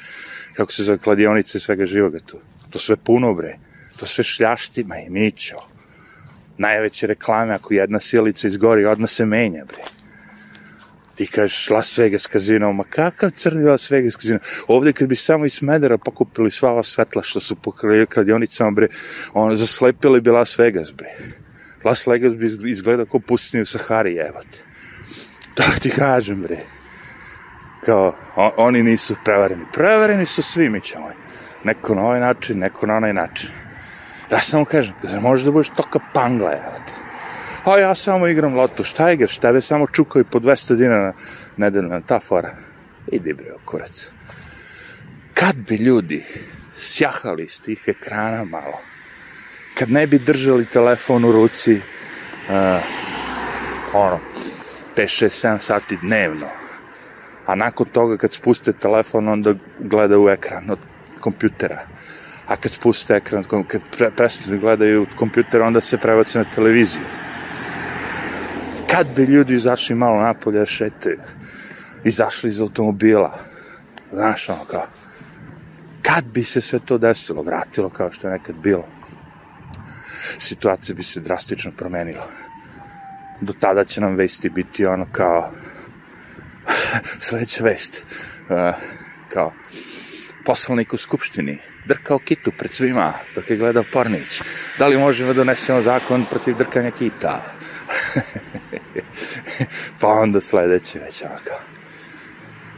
kako 0.57 0.72
se 0.72 0.85
zove, 0.85 0.98
kladionice 0.98 1.59
i 1.59 1.61
svega 1.61 1.87
živoga 1.87 2.18
tu. 2.26 2.40
To 2.70 2.78
sve 2.78 2.96
puno, 2.96 3.35
bre. 3.35 3.57
To 3.96 4.07
sve 4.07 4.24
šljaštima 4.24 4.96
i 4.98 5.11
mićo. 5.11 5.57
Najveće 6.59 7.07
reklame, 7.07 7.55
ako 7.55 7.74
jedna 7.74 8.00
silica 8.00 8.48
izgori, 8.48 8.85
odmah 8.85 9.11
se 9.11 9.26
menja, 9.26 9.64
bre. 9.64 9.83
Ti 11.14 11.26
kažeš 11.26 11.70
Las 11.70 11.98
Vegas 11.98 12.26
kazino, 12.26 12.72
ma 12.72 12.85
kakav 12.85 13.31
crni 13.31 13.64
Las 13.64 13.90
Vegas 13.90 14.16
kazino? 14.16 14.38
Ovde 14.68 14.92
kad 14.92 15.09
bi 15.09 15.16
samo 15.16 15.46
iz 15.46 15.52
Smedera 15.52 15.98
pokupili 15.98 16.50
sva 16.50 16.70
ova 16.70 16.83
svetla 16.83 17.22
što 17.22 17.40
su 17.40 17.57
po 17.57 17.72
kladionicama, 18.14 18.70
bre, 18.70 18.88
ono, 19.33 19.57
zaslepili 19.57 20.20
bi 20.20 20.31
Las 20.31 20.59
Vegas, 20.59 20.92
bre. 20.92 21.11
Las 21.85 22.07
Vegas 22.07 22.37
bi 22.37 22.70
izgledao 22.70 23.07
kao 23.07 23.20
pustinju 23.20 23.66
Sahari, 23.66 24.16
evo 24.16 24.40
te. 24.50 24.59
Ti 25.81 25.90
kažem, 25.90 26.42
bre 26.42 26.59
kao, 27.85 28.14
on, 28.37 28.50
oni 28.57 28.83
nisu 28.83 29.16
prevareni. 29.24 29.64
Prevareni 29.72 30.26
su 30.26 30.42
svi, 30.42 30.70
mi 30.70 30.81
ćemo. 30.81 31.11
Neko 31.64 31.94
na 31.94 32.02
ovaj 32.02 32.20
način, 32.20 32.59
neko 32.59 32.87
na 32.87 32.96
onaj 32.96 33.12
način. 33.12 33.50
Ja 34.30 34.40
samo 34.40 34.64
kažem, 34.64 34.94
da 35.02 35.20
možeš 35.20 35.44
da 35.44 35.50
budeš 35.50 35.68
toka 35.68 35.98
pangla, 36.14 36.52
evo 36.52 36.76
te. 36.87 36.92
A 37.64 37.78
ja 37.78 37.94
samo 37.94 38.26
igram 38.26 38.54
lotu, 38.54 38.85
šta 38.85 39.12
igraš? 39.12 39.38
Tebe 39.38 39.61
samo 39.61 39.87
čukaju 39.87 40.24
po 40.24 40.40
200 40.40 40.76
dinara 40.76 41.12
nedeljna, 41.56 42.00
ta 42.00 42.20
fora. 42.20 42.54
Idi 43.06 43.32
bre, 43.32 43.54
kurac. 43.64 44.08
Kad 45.35 45.56
bi 45.56 45.76
ljudi 45.76 46.24
sjahali 46.76 47.44
iz 47.44 47.61
tih 47.62 47.85
ekrana 47.87 48.44
malo, 48.44 48.78
kad 49.78 49.90
ne 49.90 50.06
bi 50.06 50.18
držali 50.18 50.66
telefon 50.66 51.24
u 51.24 51.32
ruci, 51.32 51.74
uh, 51.74 52.82
ono, 53.92 54.20
5, 54.96 55.24
6, 55.24 55.48
7 55.48 55.58
sati 55.58 55.96
dnevno, 56.02 56.46
a 57.46 57.54
nakon 57.54 57.87
toga 57.87 58.16
kad 58.16 58.32
spuste 58.32 58.72
telefon 58.72 59.28
onda 59.28 59.54
gleda 59.78 60.18
u 60.18 60.28
ekran 60.28 60.70
od 60.70 60.78
kompjutera 61.20 61.87
a 62.46 62.57
kad 62.57 62.72
spuste 62.72 63.14
ekran 63.14 63.44
kad 63.44 63.81
pre, 63.96 64.11
prestane 64.11 64.57
da 64.57 64.61
gledaju 64.61 65.02
od 65.02 65.14
kompjutera 65.16 65.66
onda 65.66 65.81
se 65.81 65.98
prebace 65.98 66.38
na 66.38 66.44
televiziju. 66.55 67.02
Kad 68.90 69.07
bi 69.16 69.22
ljudi 69.22 69.55
izašli 69.55 69.94
malo 69.94 70.22
napolje 70.22 70.66
šete 70.66 71.18
izašli 72.05 72.50
iz 72.50 72.61
automobila. 72.61 73.38
Znaš 74.12 74.48
ono 74.48 74.64
kao 74.64 74.87
kad 76.02 76.24
bi 76.24 76.44
se 76.44 76.61
sve 76.61 76.78
to 76.78 76.98
desilo 76.98 77.42
vratilo 77.42 77.88
kao 77.88 78.12
što 78.12 78.28
je 78.28 78.33
nekad 78.33 78.57
bilo 78.57 78.85
situacija 80.38 80.96
bi 80.96 81.02
se 81.02 81.20
drastično 81.20 81.72
promenila. 81.72 82.28
Do 83.40 83.52
tada 83.61 83.85
će 83.85 84.00
nam 84.00 84.16
vesti 84.16 84.50
biti 84.50 84.87
ono 84.87 85.07
kao 85.12 85.50
sledeća 87.20 87.64
vest. 87.64 88.02
Uh, 88.48 88.74
kao 89.28 89.52
poslanik 90.44 90.92
u 90.92 90.96
Skupštini 90.96 91.59
drkao 91.84 92.18
kitu 92.18 92.52
pred 92.58 92.70
svima 92.70 93.12
dok 93.34 93.50
je 93.50 93.56
gledao 93.56 93.84
Pornić. 93.92 94.42
Da 94.78 94.86
li 94.86 94.98
možemo 94.98 95.32
da 95.32 95.36
donesemo 95.36 95.82
zakon 95.82 96.24
protiv 96.30 96.56
drkanja 96.56 96.90
kita? 96.90 97.42
pa 100.00 100.08
onda 100.08 100.40
sledeće 100.40 100.98
već 100.98 101.22
onako. 101.22 101.60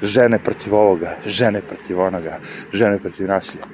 Žene 0.02 0.38
protiv 0.38 0.74
ovoga, 0.74 1.16
žene 1.26 1.60
protiv 1.60 2.00
onoga, 2.00 2.38
žene 2.72 2.98
protiv 2.98 3.28
nasilja. 3.28 3.64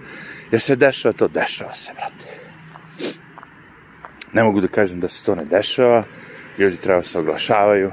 Je 0.50 0.58
se 0.58 0.76
dešava 0.76 1.12
to? 1.12 1.28
Dešava 1.28 1.74
se, 1.74 1.92
brate. 1.92 2.40
Ne 4.32 4.42
mogu 4.42 4.60
da 4.60 4.68
kažem 4.68 5.00
da 5.00 5.08
se 5.08 5.24
to 5.24 5.34
ne 5.34 5.44
dešava, 5.44 6.04
ljudi 6.58 6.76
treba 6.76 6.98
da 7.00 7.04
se 7.04 7.18
oglašavaju, 7.18 7.92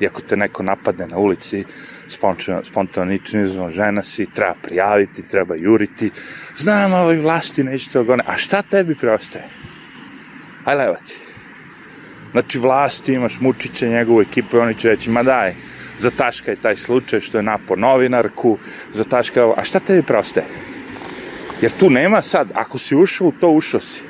i 0.00 0.06
ako 0.06 0.20
te 0.22 0.36
neko 0.36 0.62
napadne 0.62 1.06
na 1.06 1.18
ulici, 1.18 1.64
spontaničnizom, 2.62 3.72
žena 3.72 4.02
si, 4.02 4.26
treba 4.26 4.54
prijaviti, 4.62 5.28
treba 5.28 5.54
juriti, 5.56 6.10
znam, 6.56 6.92
ovoj 6.92 7.16
vlasti 7.16 7.64
neće 7.64 7.90
to 7.90 8.04
gone, 8.04 8.24
a 8.26 8.36
šta 8.36 8.62
tebi 8.62 8.94
preostaje? 8.94 9.44
Aj 10.64 10.76
levo 10.76 10.96
ti. 11.06 11.14
Znači, 12.30 12.58
vlasti 12.58 13.12
imaš 13.12 13.40
Mučića, 13.40 13.86
njegovu 13.86 14.20
ekipu 14.20 14.56
i 14.56 14.60
oni 14.60 14.74
će 14.74 14.88
reći, 14.88 15.10
ma 15.10 15.22
daj, 15.22 15.54
zataškaj 15.98 16.56
taj 16.56 16.76
slučaj 16.76 17.20
što 17.20 17.38
je 17.38 17.42
napo 17.42 17.76
novinarku, 17.76 18.58
zataškaj 18.92 19.42
ovo, 19.42 19.54
a 19.56 19.64
šta 19.64 19.80
tebi 19.80 20.02
preostaje? 20.02 20.46
Jer 21.60 21.72
tu 21.72 21.90
nema 21.90 22.22
sad, 22.22 22.48
ako 22.54 22.78
si 22.78 22.96
ušao 22.96 23.26
u 23.26 23.32
to, 23.32 23.48
ušao 23.48 23.80
si. 23.80 24.00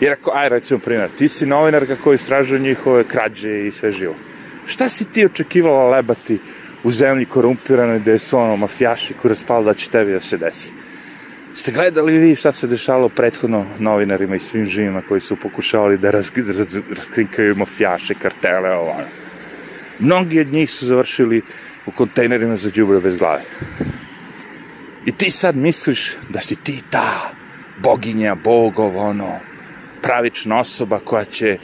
Jer 0.00 0.12
ako, 0.12 0.30
aj 0.34 0.48
recimo 0.48 0.80
primjer, 0.80 1.10
ti 1.18 1.28
si 1.28 1.46
novinarka 1.46 1.96
koji 2.04 2.14
istražuje 2.14 2.60
njihove 2.60 3.04
krađe 3.04 3.66
i 3.66 3.72
sve 3.72 3.92
živo. 3.92 4.14
Šta 4.66 4.88
si 4.88 5.04
ti 5.04 5.24
očekivala 5.24 5.90
lebati 5.90 6.38
u 6.84 6.92
zemlji 6.92 7.24
korumpiranoj 7.24 7.98
gde 7.98 8.18
su 8.18 8.38
ono 8.38 8.56
mafijaši 8.56 9.14
koji 9.22 9.34
raspala 9.34 9.62
da 9.62 9.74
će 9.74 9.90
tebi 9.90 10.12
da 10.12 10.20
se 10.20 10.36
desi? 10.36 10.70
Ste 11.54 11.72
gledali 11.72 12.18
vi 12.18 12.36
šta 12.36 12.52
se 12.52 12.66
dešalo 12.66 13.08
prethodno 13.08 13.66
novinarima 13.78 14.36
i 14.36 14.38
svim 14.40 14.66
živima 14.66 15.02
koji 15.08 15.20
su 15.20 15.36
pokušavali 15.36 15.98
da 15.98 16.10
raz, 16.10 16.30
raz, 16.58 16.76
raskrinkaju 16.96 17.56
mafijaše, 17.56 18.14
kartele, 18.14 18.70
ovo. 18.70 18.96
Mnogi 19.98 20.40
od 20.40 20.52
njih 20.52 20.70
su 20.70 20.86
završili 20.86 21.42
u 21.86 21.90
kontejnerima 21.90 22.56
za 22.56 22.70
džubre 22.70 23.00
bez 23.00 23.16
glave. 23.16 23.42
I 25.06 25.12
ti 25.12 25.30
sad 25.30 25.56
misliš 25.56 26.16
da 26.28 26.40
si 26.40 26.56
ti 26.56 26.82
ta 26.90 27.32
boginja, 27.82 28.34
bogov, 28.34 28.98
ono, 28.98 29.40
pravična 30.06 30.60
osoba 30.60 30.98
koja 30.98 31.24
će 31.24 31.58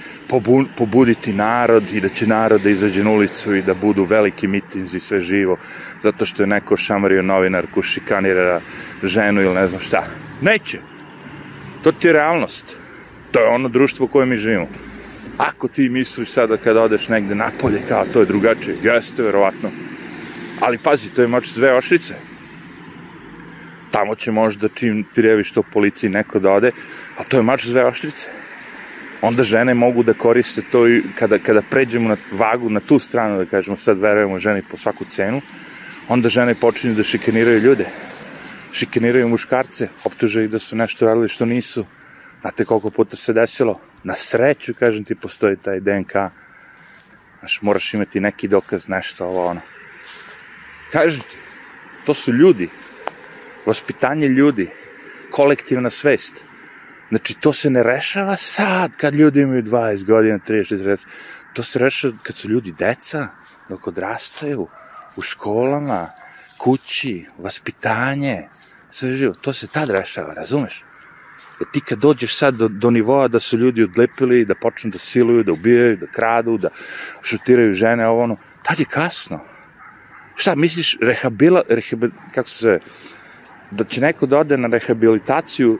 pobuditi 0.76 1.32
narod 1.32 1.92
i 1.92 2.00
da 2.00 2.08
će 2.08 2.26
narod 2.26 2.60
da 2.60 2.70
izađe 2.70 3.04
na 3.04 3.10
ulicu 3.10 3.54
i 3.54 3.62
da 3.62 3.74
budu 3.74 4.04
veliki 4.04 4.46
mitinzi 4.46 5.00
sve 5.00 5.20
živo 5.20 5.56
zato 6.00 6.26
što 6.26 6.42
je 6.42 6.46
neko 6.46 6.76
šamario 6.76 7.22
novinarku, 7.22 7.82
šikanira 7.82 8.60
ženu 9.02 9.42
ili 9.42 9.54
ne 9.54 9.68
znam 9.68 9.80
šta. 9.80 10.06
Neće. 10.40 10.78
To 11.82 11.92
ti 11.92 12.06
je 12.06 12.12
realnost. 12.12 12.76
To 13.30 13.40
je 13.40 13.46
ono 13.46 13.68
društvo 13.68 14.04
u 14.04 14.08
kojem 14.08 14.28
mi 14.28 14.36
živimo. 14.36 14.68
Ako 15.38 15.68
ti 15.68 15.88
misliš 15.88 16.30
sada 16.30 16.56
kada 16.56 16.82
odeš 16.82 17.08
negde 17.08 17.34
napolje 17.34 17.80
kao 17.88 18.04
to 18.12 18.20
je 18.20 18.26
drugačije, 18.26 18.76
jeste 18.82 19.22
verovatno. 19.22 19.70
Ali 20.60 20.78
pazi, 20.78 21.10
to 21.10 21.22
je 21.22 21.28
moć 21.28 21.54
dve 21.54 21.74
ošice 21.74 22.31
tamo 23.92 24.14
će 24.14 24.30
možda 24.30 24.68
čim 24.68 25.04
prijaviš 25.14 25.52
to 25.52 25.62
policiji 25.62 26.10
neko 26.10 26.38
da 26.38 26.52
ode, 26.52 26.72
a 27.18 27.24
to 27.24 27.36
je 27.36 27.42
mač 27.42 27.66
zve 27.66 27.84
oštrice. 27.84 28.28
Onda 29.22 29.44
žene 29.44 29.74
mogu 29.74 30.02
da 30.02 30.14
koriste 30.14 30.62
to 30.70 30.88
i 30.88 31.02
kada, 31.14 31.38
kada 31.38 31.62
pređemo 31.62 32.08
na 32.08 32.16
vagu 32.32 32.70
na 32.70 32.80
tu 32.80 32.98
stranu, 32.98 33.38
da 33.38 33.46
kažemo 33.46 33.76
sad 33.76 34.00
verujemo 34.00 34.38
ženi 34.38 34.62
po 34.70 34.76
svaku 34.76 35.04
cenu, 35.04 35.40
onda 36.08 36.28
žene 36.28 36.54
počinju 36.54 36.94
da 36.94 37.02
šikaniraju 37.02 37.60
ljude. 37.60 37.86
Šikaniraju 38.72 39.28
muškarce, 39.28 39.88
optuže 40.04 40.44
ih 40.44 40.50
da 40.50 40.58
su 40.58 40.76
nešto 40.76 41.06
radili 41.06 41.28
što 41.28 41.46
nisu. 41.46 41.84
Znate 42.40 42.64
koliko 42.64 42.90
puta 42.90 43.16
se 43.16 43.32
desilo? 43.32 43.78
Na 44.04 44.14
sreću, 44.16 44.74
kažem 44.74 45.04
ti, 45.04 45.14
postoji 45.14 45.56
taj 45.56 45.80
DNK. 45.80 46.12
Znaš, 47.38 47.62
moraš 47.62 47.94
imati 47.94 48.20
neki 48.20 48.48
dokaz, 48.48 48.88
nešto, 48.88 49.26
ovo, 49.26 49.46
ono. 49.46 49.60
Kažem 50.92 51.20
ti, 51.20 51.36
to 52.06 52.14
su 52.14 52.32
ljudi, 52.32 52.68
vaspitanje 53.66 54.28
ljudi, 54.28 54.70
kolektivna 55.30 55.90
svest. 55.90 56.34
Znači, 57.08 57.34
to 57.40 57.52
se 57.52 57.70
ne 57.70 57.82
rešava 57.82 58.36
sad, 58.36 58.96
kad 58.96 59.14
ljudi 59.14 59.40
imaju 59.40 59.62
20 59.62 60.04
godina, 60.04 60.38
30, 60.38 60.78
40. 60.78 61.06
To 61.52 61.62
se 61.62 61.78
rešava 61.78 62.14
kad 62.22 62.36
su 62.36 62.48
ljudi 62.48 62.72
deca, 62.78 63.28
dok 63.68 63.86
odrastaju, 63.86 64.68
u 65.16 65.22
školama, 65.22 66.08
kući, 66.58 67.26
vaspitanje, 67.38 68.48
sve 68.90 69.16
živo. 69.16 69.34
To 69.34 69.52
se 69.52 69.66
tad 69.66 69.90
rešava, 69.90 70.34
razumeš? 70.34 70.84
Jer 71.60 71.68
ti 71.72 71.80
kad 71.80 71.98
dođeš 71.98 72.36
sad 72.36 72.54
do, 72.54 72.68
do 72.68 72.90
nivoa 72.90 73.28
da 73.28 73.40
su 73.40 73.58
ljudi 73.58 73.82
odlepili, 73.82 74.44
da 74.44 74.54
počnu 74.54 74.90
da 74.90 74.98
siluju, 74.98 75.44
da 75.44 75.52
ubijaju, 75.52 75.96
da 75.96 76.06
kradu, 76.06 76.58
da 76.58 76.68
šutiraju 77.22 77.74
žene, 77.74 78.08
ovo 78.08 78.22
ono, 78.22 78.36
tad 78.62 78.80
je 78.80 78.86
kasno. 78.86 79.40
Šta, 80.34 80.54
misliš, 80.54 80.96
rehabila, 81.00 81.62
rehabil, 81.68 82.10
kako 82.34 82.48
se 82.48 82.58
zove, 82.62 82.80
da 83.72 83.84
će 83.84 84.00
neko 84.00 84.26
da 84.26 84.38
ode 84.38 84.56
na 84.56 84.68
rehabilitaciju, 84.68 85.78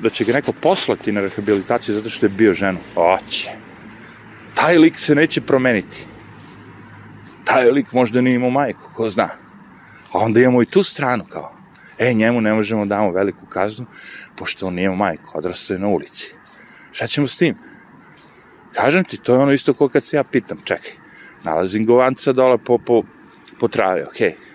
da 0.00 0.10
će 0.10 0.24
ga 0.24 0.32
neko 0.32 0.52
poslati 0.52 1.12
na 1.12 1.20
rehabilitaciju 1.20 1.94
zato 1.94 2.10
što 2.10 2.26
je 2.26 2.30
bio 2.30 2.54
ženu. 2.54 2.78
Oće. 2.96 3.50
Taj 4.54 4.78
lik 4.78 4.98
se 4.98 5.14
neće 5.14 5.40
promeniti. 5.40 6.06
Taj 7.44 7.70
lik 7.70 7.92
možda 7.92 8.20
nije 8.20 8.34
imao 8.34 8.50
majku, 8.50 8.90
ko 8.94 9.10
zna. 9.10 9.28
A 10.12 10.18
onda 10.18 10.40
imamo 10.40 10.62
i 10.62 10.66
tu 10.66 10.82
stranu 10.82 11.24
kao, 11.24 11.52
e, 11.98 12.12
njemu 12.14 12.40
ne 12.40 12.52
možemo 12.54 12.86
da 12.86 12.96
damo 12.96 13.12
veliku 13.12 13.46
kaznu, 13.46 13.86
pošto 14.36 14.66
on 14.66 14.74
nije 14.74 14.84
imao 14.84 14.96
majku, 14.96 15.38
odrastao 15.38 15.74
je 15.74 15.78
na 15.78 15.88
ulici. 15.88 16.34
Šta 16.92 17.06
ćemo 17.06 17.28
s 17.28 17.36
tim? 17.36 17.54
Kažem 18.72 19.04
ti, 19.04 19.16
to 19.16 19.34
je 19.34 19.38
ono 19.38 19.52
isto 19.52 19.74
kao 19.74 19.88
kad 19.88 20.04
se 20.04 20.16
ja 20.16 20.24
pitam, 20.24 20.58
čekaj, 20.64 20.90
nalazim 21.44 21.86
govanca 21.86 22.32
dole 22.32 22.58
po, 22.58 22.78
po, 22.78 23.02
po 23.58 23.68
travi, 23.68 24.02
okej, 24.02 24.30
okay 24.30 24.47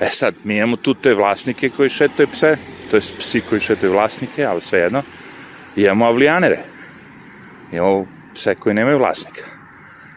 E 0.00 0.08
sad, 0.10 0.34
mi 0.44 0.56
imamo 0.56 0.76
tu 0.76 0.94
te 0.94 1.14
vlasnike 1.14 1.70
koji 1.70 1.90
šetaju 1.90 2.28
pse, 2.32 2.56
to 2.90 2.96
je 2.96 3.00
psi 3.00 3.40
koji 3.40 3.60
šetaju 3.60 3.92
vlasnike, 3.92 4.44
ali 4.44 4.60
svejedno, 4.60 5.02
imamo 5.76 6.04
avlijanere. 6.04 6.58
Imamo 7.72 8.06
pse 8.34 8.54
koji 8.54 8.74
nemaju 8.74 8.98
vlasnika. 8.98 9.42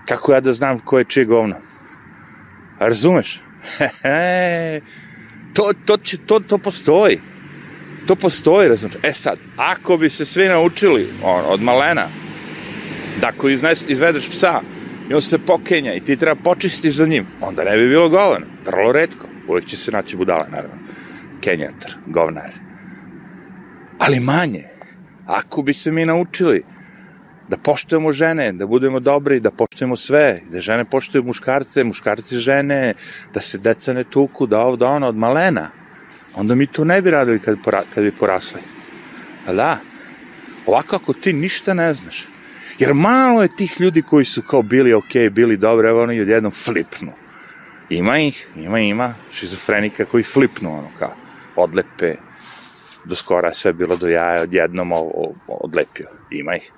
Kako 0.06 0.34
ja 0.34 0.40
da 0.40 0.54
znam 0.54 0.80
ko 0.80 0.98
je 0.98 1.06
čije 1.06 1.26
govno? 1.26 1.56
Razumeš? 2.80 3.42
to, 5.56 5.72
to, 5.86 5.98
će, 5.98 6.18
to, 6.18 6.40
to 6.40 6.58
postoji. 6.58 7.20
To 8.08 8.16
postoji, 8.16 8.70
razumeš? 8.70 8.96
E 9.04 9.14
sad, 9.14 9.40
ako 9.58 9.98
bi 9.98 10.10
se 10.10 10.26
svi 10.26 10.48
naučili 10.48 11.14
on, 11.24 11.44
od 11.48 11.62
malena, 11.62 12.08
da 13.22 13.28
ako 13.28 13.50
iznes, 13.50 13.84
izvedeš 13.88 14.30
psa 14.30 14.62
i 15.10 15.14
on 15.14 15.22
se 15.22 15.38
pokenja 15.38 15.94
i 15.94 16.00
ti 16.00 16.18
treba 16.18 16.42
počistiš 16.44 16.94
za 16.94 17.06
njim, 17.06 17.28
onda 17.42 17.64
ne 17.64 17.78
bi 17.78 17.88
bilo 17.88 18.10
govno. 18.10 18.46
Vrlo 18.66 18.92
redko. 18.92 19.31
Uvijek 19.48 19.66
će 19.66 19.78
se 19.78 19.92
naći 19.92 20.18
budala, 20.18 20.48
naravno. 20.48 20.78
Kenjatar, 21.42 21.92
govnar. 22.06 22.52
Ali 24.00 24.20
manje. 24.20 24.64
Ako 25.26 25.62
bi 25.62 25.74
se 25.74 25.92
mi 25.92 26.06
naučili 26.06 26.64
da 27.52 27.58
poštujemo 27.58 28.12
žene, 28.14 28.52
da 28.52 28.68
budemo 28.68 29.00
dobri, 29.00 29.40
da 29.40 29.52
poštujemo 29.52 29.96
sve, 29.98 30.42
da 30.52 30.62
žene 30.62 30.86
poštuju 30.86 31.24
muškarce, 31.24 31.84
muškarci 31.84 32.40
žene, 32.40 32.94
da 33.34 33.42
se 33.42 33.58
deca 33.58 33.94
ne 33.94 34.04
tuku, 34.04 34.48
da 34.48 34.62
ovo, 34.62 34.76
da 34.76 34.88
ono, 34.88 35.08
od 35.08 35.16
malena, 35.16 35.68
onda 36.36 36.56
mi 36.56 36.68
to 36.68 36.86
ne 36.86 37.02
bi 37.02 37.12
radili 37.12 37.40
kad, 37.40 37.58
kad 37.96 38.04
bi 38.04 38.12
porasli. 38.12 38.62
A 39.48 39.54
da, 39.54 39.78
ovako 40.66 40.96
ako 40.96 41.14
ti 41.14 41.34
ništa 41.34 41.74
ne 41.74 41.94
znaš, 41.94 42.28
jer 42.80 42.94
malo 42.94 43.42
je 43.42 43.56
tih 43.56 43.82
ljudi 43.82 44.02
koji 44.02 44.26
su 44.26 44.42
kao 44.42 44.62
bili 44.62 44.94
ok, 44.94 45.14
bili 45.32 45.58
dobri, 45.58 45.88
evo 45.88 46.04
oni 46.04 46.22
odjednom 46.22 46.52
flipnu. 46.52 47.12
Ima 47.92 48.20
ih, 48.20 48.48
ima, 48.56 48.80
ima, 48.80 49.16
šizofrenika 49.32 50.06
koji 50.06 50.24
flipnu, 50.24 50.78
ono, 50.78 50.88
kao, 51.00 51.14
odlepe, 51.56 52.16
do 53.06 53.16
skora 53.16 53.54
sve 53.54 53.74
bilo 53.74 53.96
do 53.96 54.08
jaja, 54.08 54.42
odjednom 54.42 54.92
odlepio. 55.48 56.08
Ima 56.30 56.56
ih. 56.56 56.72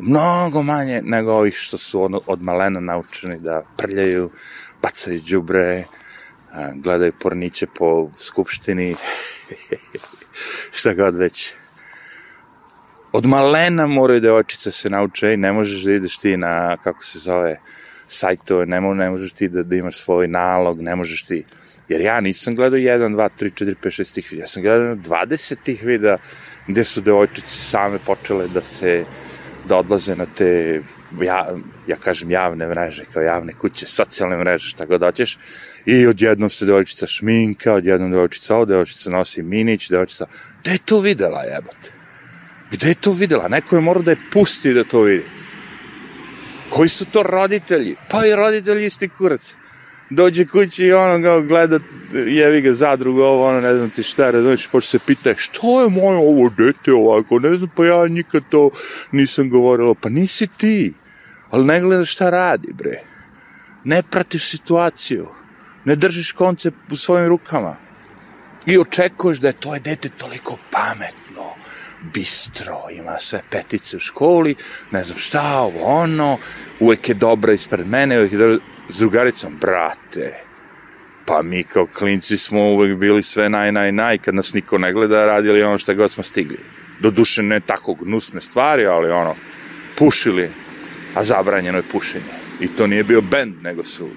Mnogo 0.00 0.62
manje 0.62 1.02
nego 1.04 1.32
ovih 1.32 1.54
što 1.56 1.78
su 1.78 2.02
od, 2.02 2.12
od 2.26 2.42
malena 2.42 2.80
naučeni 2.80 3.38
da 3.38 3.62
prljaju, 3.76 4.30
bacaju 4.82 5.20
džubre, 5.20 5.84
gledaju 6.74 7.12
porniće 7.20 7.66
po 7.66 8.10
skupštini, 8.18 8.96
šta 10.76 10.94
god 10.94 11.14
već. 11.14 11.52
Od 13.12 13.26
malena 13.26 13.86
moraju 13.86 14.20
devojčice 14.20 14.72
se 14.72 14.90
nauče 14.90 15.34
i 15.34 15.36
ne 15.36 15.52
možeš 15.52 15.82
da 15.82 15.92
ideš 15.92 16.18
ti 16.18 16.36
na, 16.36 16.76
kako 16.76 17.04
se 17.04 17.18
zove, 17.18 17.58
sajtove, 18.08 18.66
ne, 18.66 18.80
mo, 18.80 18.94
ne 18.94 19.10
možeš 19.10 19.32
ti 19.32 19.48
da, 19.48 19.62
da 19.62 19.76
imaš 19.76 20.02
svoj 20.02 20.28
nalog, 20.28 20.82
ne 20.82 20.96
možeš 20.96 21.22
ti... 21.22 21.44
Jer 21.88 22.00
ja 22.00 22.20
nisam 22.20 22.54
gledao 22.54 22.78
1, 22.78 23.16
2, 23.16 23.28
3, 23.40 23.64
4, 23.64 23.74
5, 23.82 24.02
6 24.02 24.14
tih 24.14 24.30
videa, 24.30 24.42
ja 24.42 24.48
sam 24.48 24.62
gledao 24.62 24.96
20 24.96 25.56
tih 25.62 25.84
videa 25.84 26.18
gde 26.66 26.84
su 26.84 27.00
devojčice 27.00 27.60
same 27.60 27.98
počele 27.98 28.48
da 28.48 28.62
se 28.62 29.04
da 29.68 29.76
odlaze 29.76 30.16
na 30.16 30.26
te, 30.26 30.80
ja, 31.22 31.46
ja 31.86 31.96
kažem 31.96 32.30
javne 32.30 32.68
mreže, 32.68 33.04
kao 33.12 33.22
javne 33.22 33.52
kuće, 33.52 33.86
socijalne 33.86 34.36
mreže, 34.36 34.68
šta 34.68 34.84
god 34.84 35.00
hoćeš, 35.00 35.38
i 35.86 36.06
odjednom 36.06 36.50
se 36.50 36.66
devojčica 36.66 37.06
šminka, 37.06 37.72
odjednom 37.72 38.10
devojčica 38.10 38.56
ovo, 38.56 38.64
devojčica 38.64 39.10
nosi 39.10 39.42
minić, 39.42 39.88
devojčica, 39.88 40.26
gde 40.60 40.72
je 40.72 40.78
to 40.78 41.00
videla 41.00 41.42
jebote? 41.42 41.92
Gde 42.70 42.88
je 42.88 42.94
to 42.94 43.12
videla? 43.12 43.48
Neko 43.48 43.76
je 43.76 43.82
morao 43.82 44.02
da 44.02 44.10
je 44.10 44.30
pusti 44.32 44.74
da 44.74 44.84
to 44.84 45.02
vidi. 45.02 45.24
Koji 46.70 46.88
su 46.88 47.04
to 47.04 47.22
roditelji? 47.22 47.96
Pa 48.10 48.26
i 48.26 48.36
roditelji 48.36 48.86
isti 48.86 49.08
kurac 49.08 49.56
dođe 50.10 50.46
kući 50.46 50.84
i 50.84 50.92
ono 50.92 51.18
ga 51.18 51.40
gleda, 51.40 51.78
jevi 52.12 52.60
ga 52.60 52.74
zadrugu, 52.74 53.22
ovo, 53.22 53.46
ono, 53.48 53.60
ne 53.60 53.74
znam 53.74 53.90
ti 53.90 54.02
šta, 54.02 54.30
razumiješ, 54.30 54.66
počne 54.66 54.98
se 54.98 55.04
pita, 55.06 55.34
što 55.36 55.82
je 55.82 55.90
moje 55.90 56.16
ovo 56.16 56.50
dete 56.56 56.92
ovako, 56.92 57.38
ne 57.38 57.54
znam, 57.54 57.70
pa 57.76 57.84
ja 57.84 58.06
nikad 58.08 58.42
to 58.50 58.70
nisam 59.12 59.50
govorila, 59.50 59.94
pa 59.94 60.08
nisi 60.08 60.46
ti, 60.56 60.94
ali 61.50 61.64
ne 61.64 61.80
gledaš 61.80 62.12
šta 62.12 62.30
radi, 62.30 62.72
bre. 62.72 63.02
Ne 63.84 64.02
pratiš 64.02 64.50
situaciju, 64.50 65.28
ne 65.84 65.96
držiš 65.96 66.32
koncept 66.32 66.92
u 66.92 66.96
svojim 66.96 67.28
rukama. 67.28 67.76
I 68.66 68.78
očekuješ 68.78 69.38
da 69.38 69.48
je 69.48 69.60
tvoje 69.60 69.80
dete 69.80 70.08
toliko 70.08 70.58
pametno, 70.70 71.54
bistro, 72.02 72.76
ima 72.90 73.18
sve 73.18 73.42
petice 73.50 73.96
u 73.96 74.00
školi, 74.00 74.54
ne 74.90 75.04
znam 75.04 75.18
šta, 75.18 75.60
ovo, 75.60 75.84
ono, 75.84 76.38
uvek 76.80 77.08
je 77.08 77.14
dobra 77.14 77.52
ispred 77.52 77.86
mene, 77.86 78.18
uvek 78.18 78.32
je 78.32 78.38
dobra, 78.38 78.58
s 78.88 78.98
drugaricom, 78.98 79.56
brate, 79.60 80.34
pa 81.26 81.42
mi 81.42 81.64
kao 81.64 81.86
klinci 81.86 82.36
smo 82.36 82.60
uvek 82.60 82.96
bili 82.96 83.22
sve 83.22 83.48
naj, 83.48 83.72
naj, 83.72 83.92
naj, 83.92 84.18
kad 84.18 84.34
nas 84.34 84.52
niko 84.52 84.78
ne 84.78 84.92
gleda, 84.92 85.26
radili 85.26 85.62
ono 85.62 85.78
što 85.78 85.94
god 85.94 86.12
smo 86.12 86.22
stigli. 86.22 86.58
Doduše 87.00 87.42
ne 87.42 87.60
tako 87.60 87.94
gnusne 87.94 88.40
stvari, 88.40 88.86
ali 88.86 89.10
ono, 89.10 89.34
pušili, 89.98 90.50
a 91.14 91.24
zabranjeno 91.24 91.78
je 91.78 91.88
pušenje. 91.92 92.32
I 92.60 92.68
to 92.68 92.86
nije 92.86 93.04
bio 93.04 93.20
bend, 93.20 93.54
nego 93.62 93.84
su, 93.84 94.08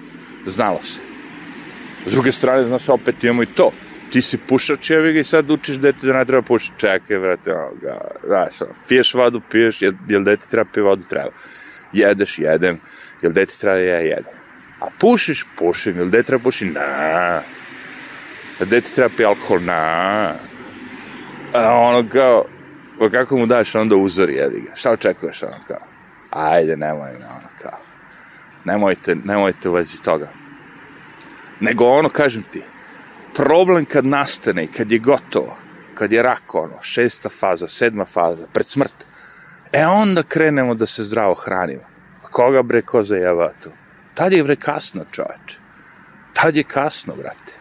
znalo 0.46 0.82
se. 0.82 1.00
S 2.06 2.12
druge 2.12 2.32
strane, 2.32 2.64
znaš, 2.64 2.88
opet 2.88 3.24
imamo 3.24 3.42
i 3.42 3.46
to. 3.46 3.72
Ti 4.10 4.22
si 4.22 4.38
pušač, 4.38 4.90
jevi 4.90 5.12
ga 5.12 5.20
i 5.20 5.24
sad 5.24 5.50
učiš 5.50 5.76
dete 5.76 6.06
da 6.06 6.12
ne 6.12 6.24
treba 6.24 6.42
pušiti. 6.42 6.78
Čekaj, 6.78 7.18
vrate, 7.18 7.54
ono, 7.54 7.74
ga, 7.82 7.98
znaš, 8.24 8.70
piješ 8.88 9.14
vodu, 9.14 9.40
piješ, 9.50 9.82
jel, 9.82 9.92
jel 10.08 10.24
dete 10.24 10.46
treba 10.50 10.70
pije 10.72 10.84
vodu, 10.84 11.04
treba. 11.08 11.30
Jedeš, 11.92 12.38
jedem, 12.38 12.78
jel 13.22 13.32
dete 13.32 13.54
treba 13.58 13.76
da 13.76 13.82
je, 13.82 14.06
jedem 14.08 14.40
A 14.80 14.86
pušiš, 15.00 15.44
pušim, 15.56 15.98
ili 15.98 16.10
dete 16.10 16.26
treba 16.26 16.42
puši, 16.42 16.66
na. 16.66 17.42
A 18.60 18.64
dete 18.64 18.90
treba 18.94 19.14
pi 19.16 19.24
alkohol, 19.24 19.62
na. 19.62 20.34
A 21.54 21.72
ono 21.74 22.08
kao, 22.12 22.44
pa 22.98 23.08
kako 23.08 23.36
mu 23.36 23.46
daš 23.46 23.74
onda 23.74 23.96
uzor, 23.96 24.30
jedi 24.30 24.60
ga. 24.60 24.74
Šta 24.74 24.90
očekuješ, 24.90 25.42
ono 25.42 25.56
kao? 25.68 25.80
Ajde, 26.30 26.76
nemoj, 26.76 27.10
ono 27.10 27.48
kao. 27.62 27.78
Nemojte, 28.64 29.14
nemojte 29.14 29.68
u 29.68 29.72
vezi 29.72 30.02
toga. 30.02 30.28
Nego 31.60 31.84
ono, 31.84 32.08
kažem 32.08 32.42
ti, 32.42 32.62
problem 33.40 33.84
kad 33.84 34.04
nastane 34.04 34.66
kad 34.76 34.92
je 34.92 34.98
gotovo, 34.98 35.56
kad 35.94 36.12
je 36.12 36.22
rak, 36.22 36.54
ono, 36.54 36.82
šesta 36.82 37.28
faza, 37.28 37.68
sedma 37.68 38.04
faza, 38.04 38.46
pred 38.52 38.66
smrt, 38.66 39.06
e 39.72 39.86
onda 39.86 40.22
krenemo 40.22 40.74
da 40.74 40.86
se 40.86 41.04
zdravo 41.04 41.34
hranimo. 41.34 41.82
A 42.24 42.28
koga 42.28 42.62
bre 42.62 42.82
ko 42.82 43.02
zajeva 43.02 43.52
tu? 43.62 43.70
Tad 44.14 44.32
je 44.32 44.44
bre 44.44 44.56
kasno, 44.56 45.04
čoveče. 45.12 45.56
Tad 46.32 46.56
je 46.56 46.62
kasno, 46.62 47.14
brate. 47.16 47.56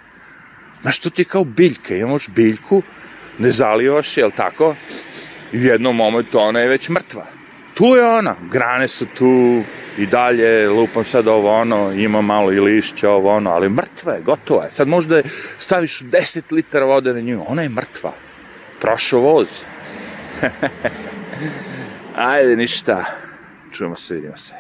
Znaš, 0.81 0.99
to 0.99 1.09
ti 1.09 1.21
je 1.21 1.25
kao 1.25 1.43
biljka. 1.43 1.95
Imaš 1.95 2.27
biljku, 2.27 2.81
ne 3.37 3.51
zalivaš, 3.51 4.17
jel 4.17 4.31
tako? 4.31 4.75
I 5.51 5.57
u 5.57 5.63
jednom 5.63 5.95
momentu 5.95 6.39
ona 6.39 6.59
je 6.59 6.67
već 6.67 6.89
mrtva. 6.89 7.25
Tu 7.73 7.85
je 7.85 8.05
ona, 8.05 8.35
grane 8.51 8.87
su 8.87 9.05
tu 9.05 9.63
i 9.97 10.05
dalje, 10.05 10.69
lupam 10.69 11.03
sad 11.03 11.27
ovo 11.27 11.55
ono, 11.55 11.91
ima 11.91 12.21
malo 12.21 12.51
i 12.51 12.59
lišća 12.59 13.09
ovo 13.09 13.35
ono, 13.35 13.49
ali 13.49 13.69
mrtva 13.69 14.13
je, 14.13 14.21
gotova 14.21 14.63
je. 14.63 14.71
Sad 14.71 14.87
možda 14.87 15.21
staviš 15.59 16.01
10 16.01 16.51
litara 16.51 16.85
vode 16.85 17.13
na 17.13 17.19
nju, 17.19 17.43
ona 17.47 17.61
je 17.61 17.69
mrtva. 17.69 18.13
Prošao 18.79 19.19
voz. 19.19 19.47
Ajde, 22.15 22.55
ništa. 22.55 23.05
Čujemo 23.71 23.95
se, 23.95 24.13
vidimo 24.13 24.37
se. 24.37 24.59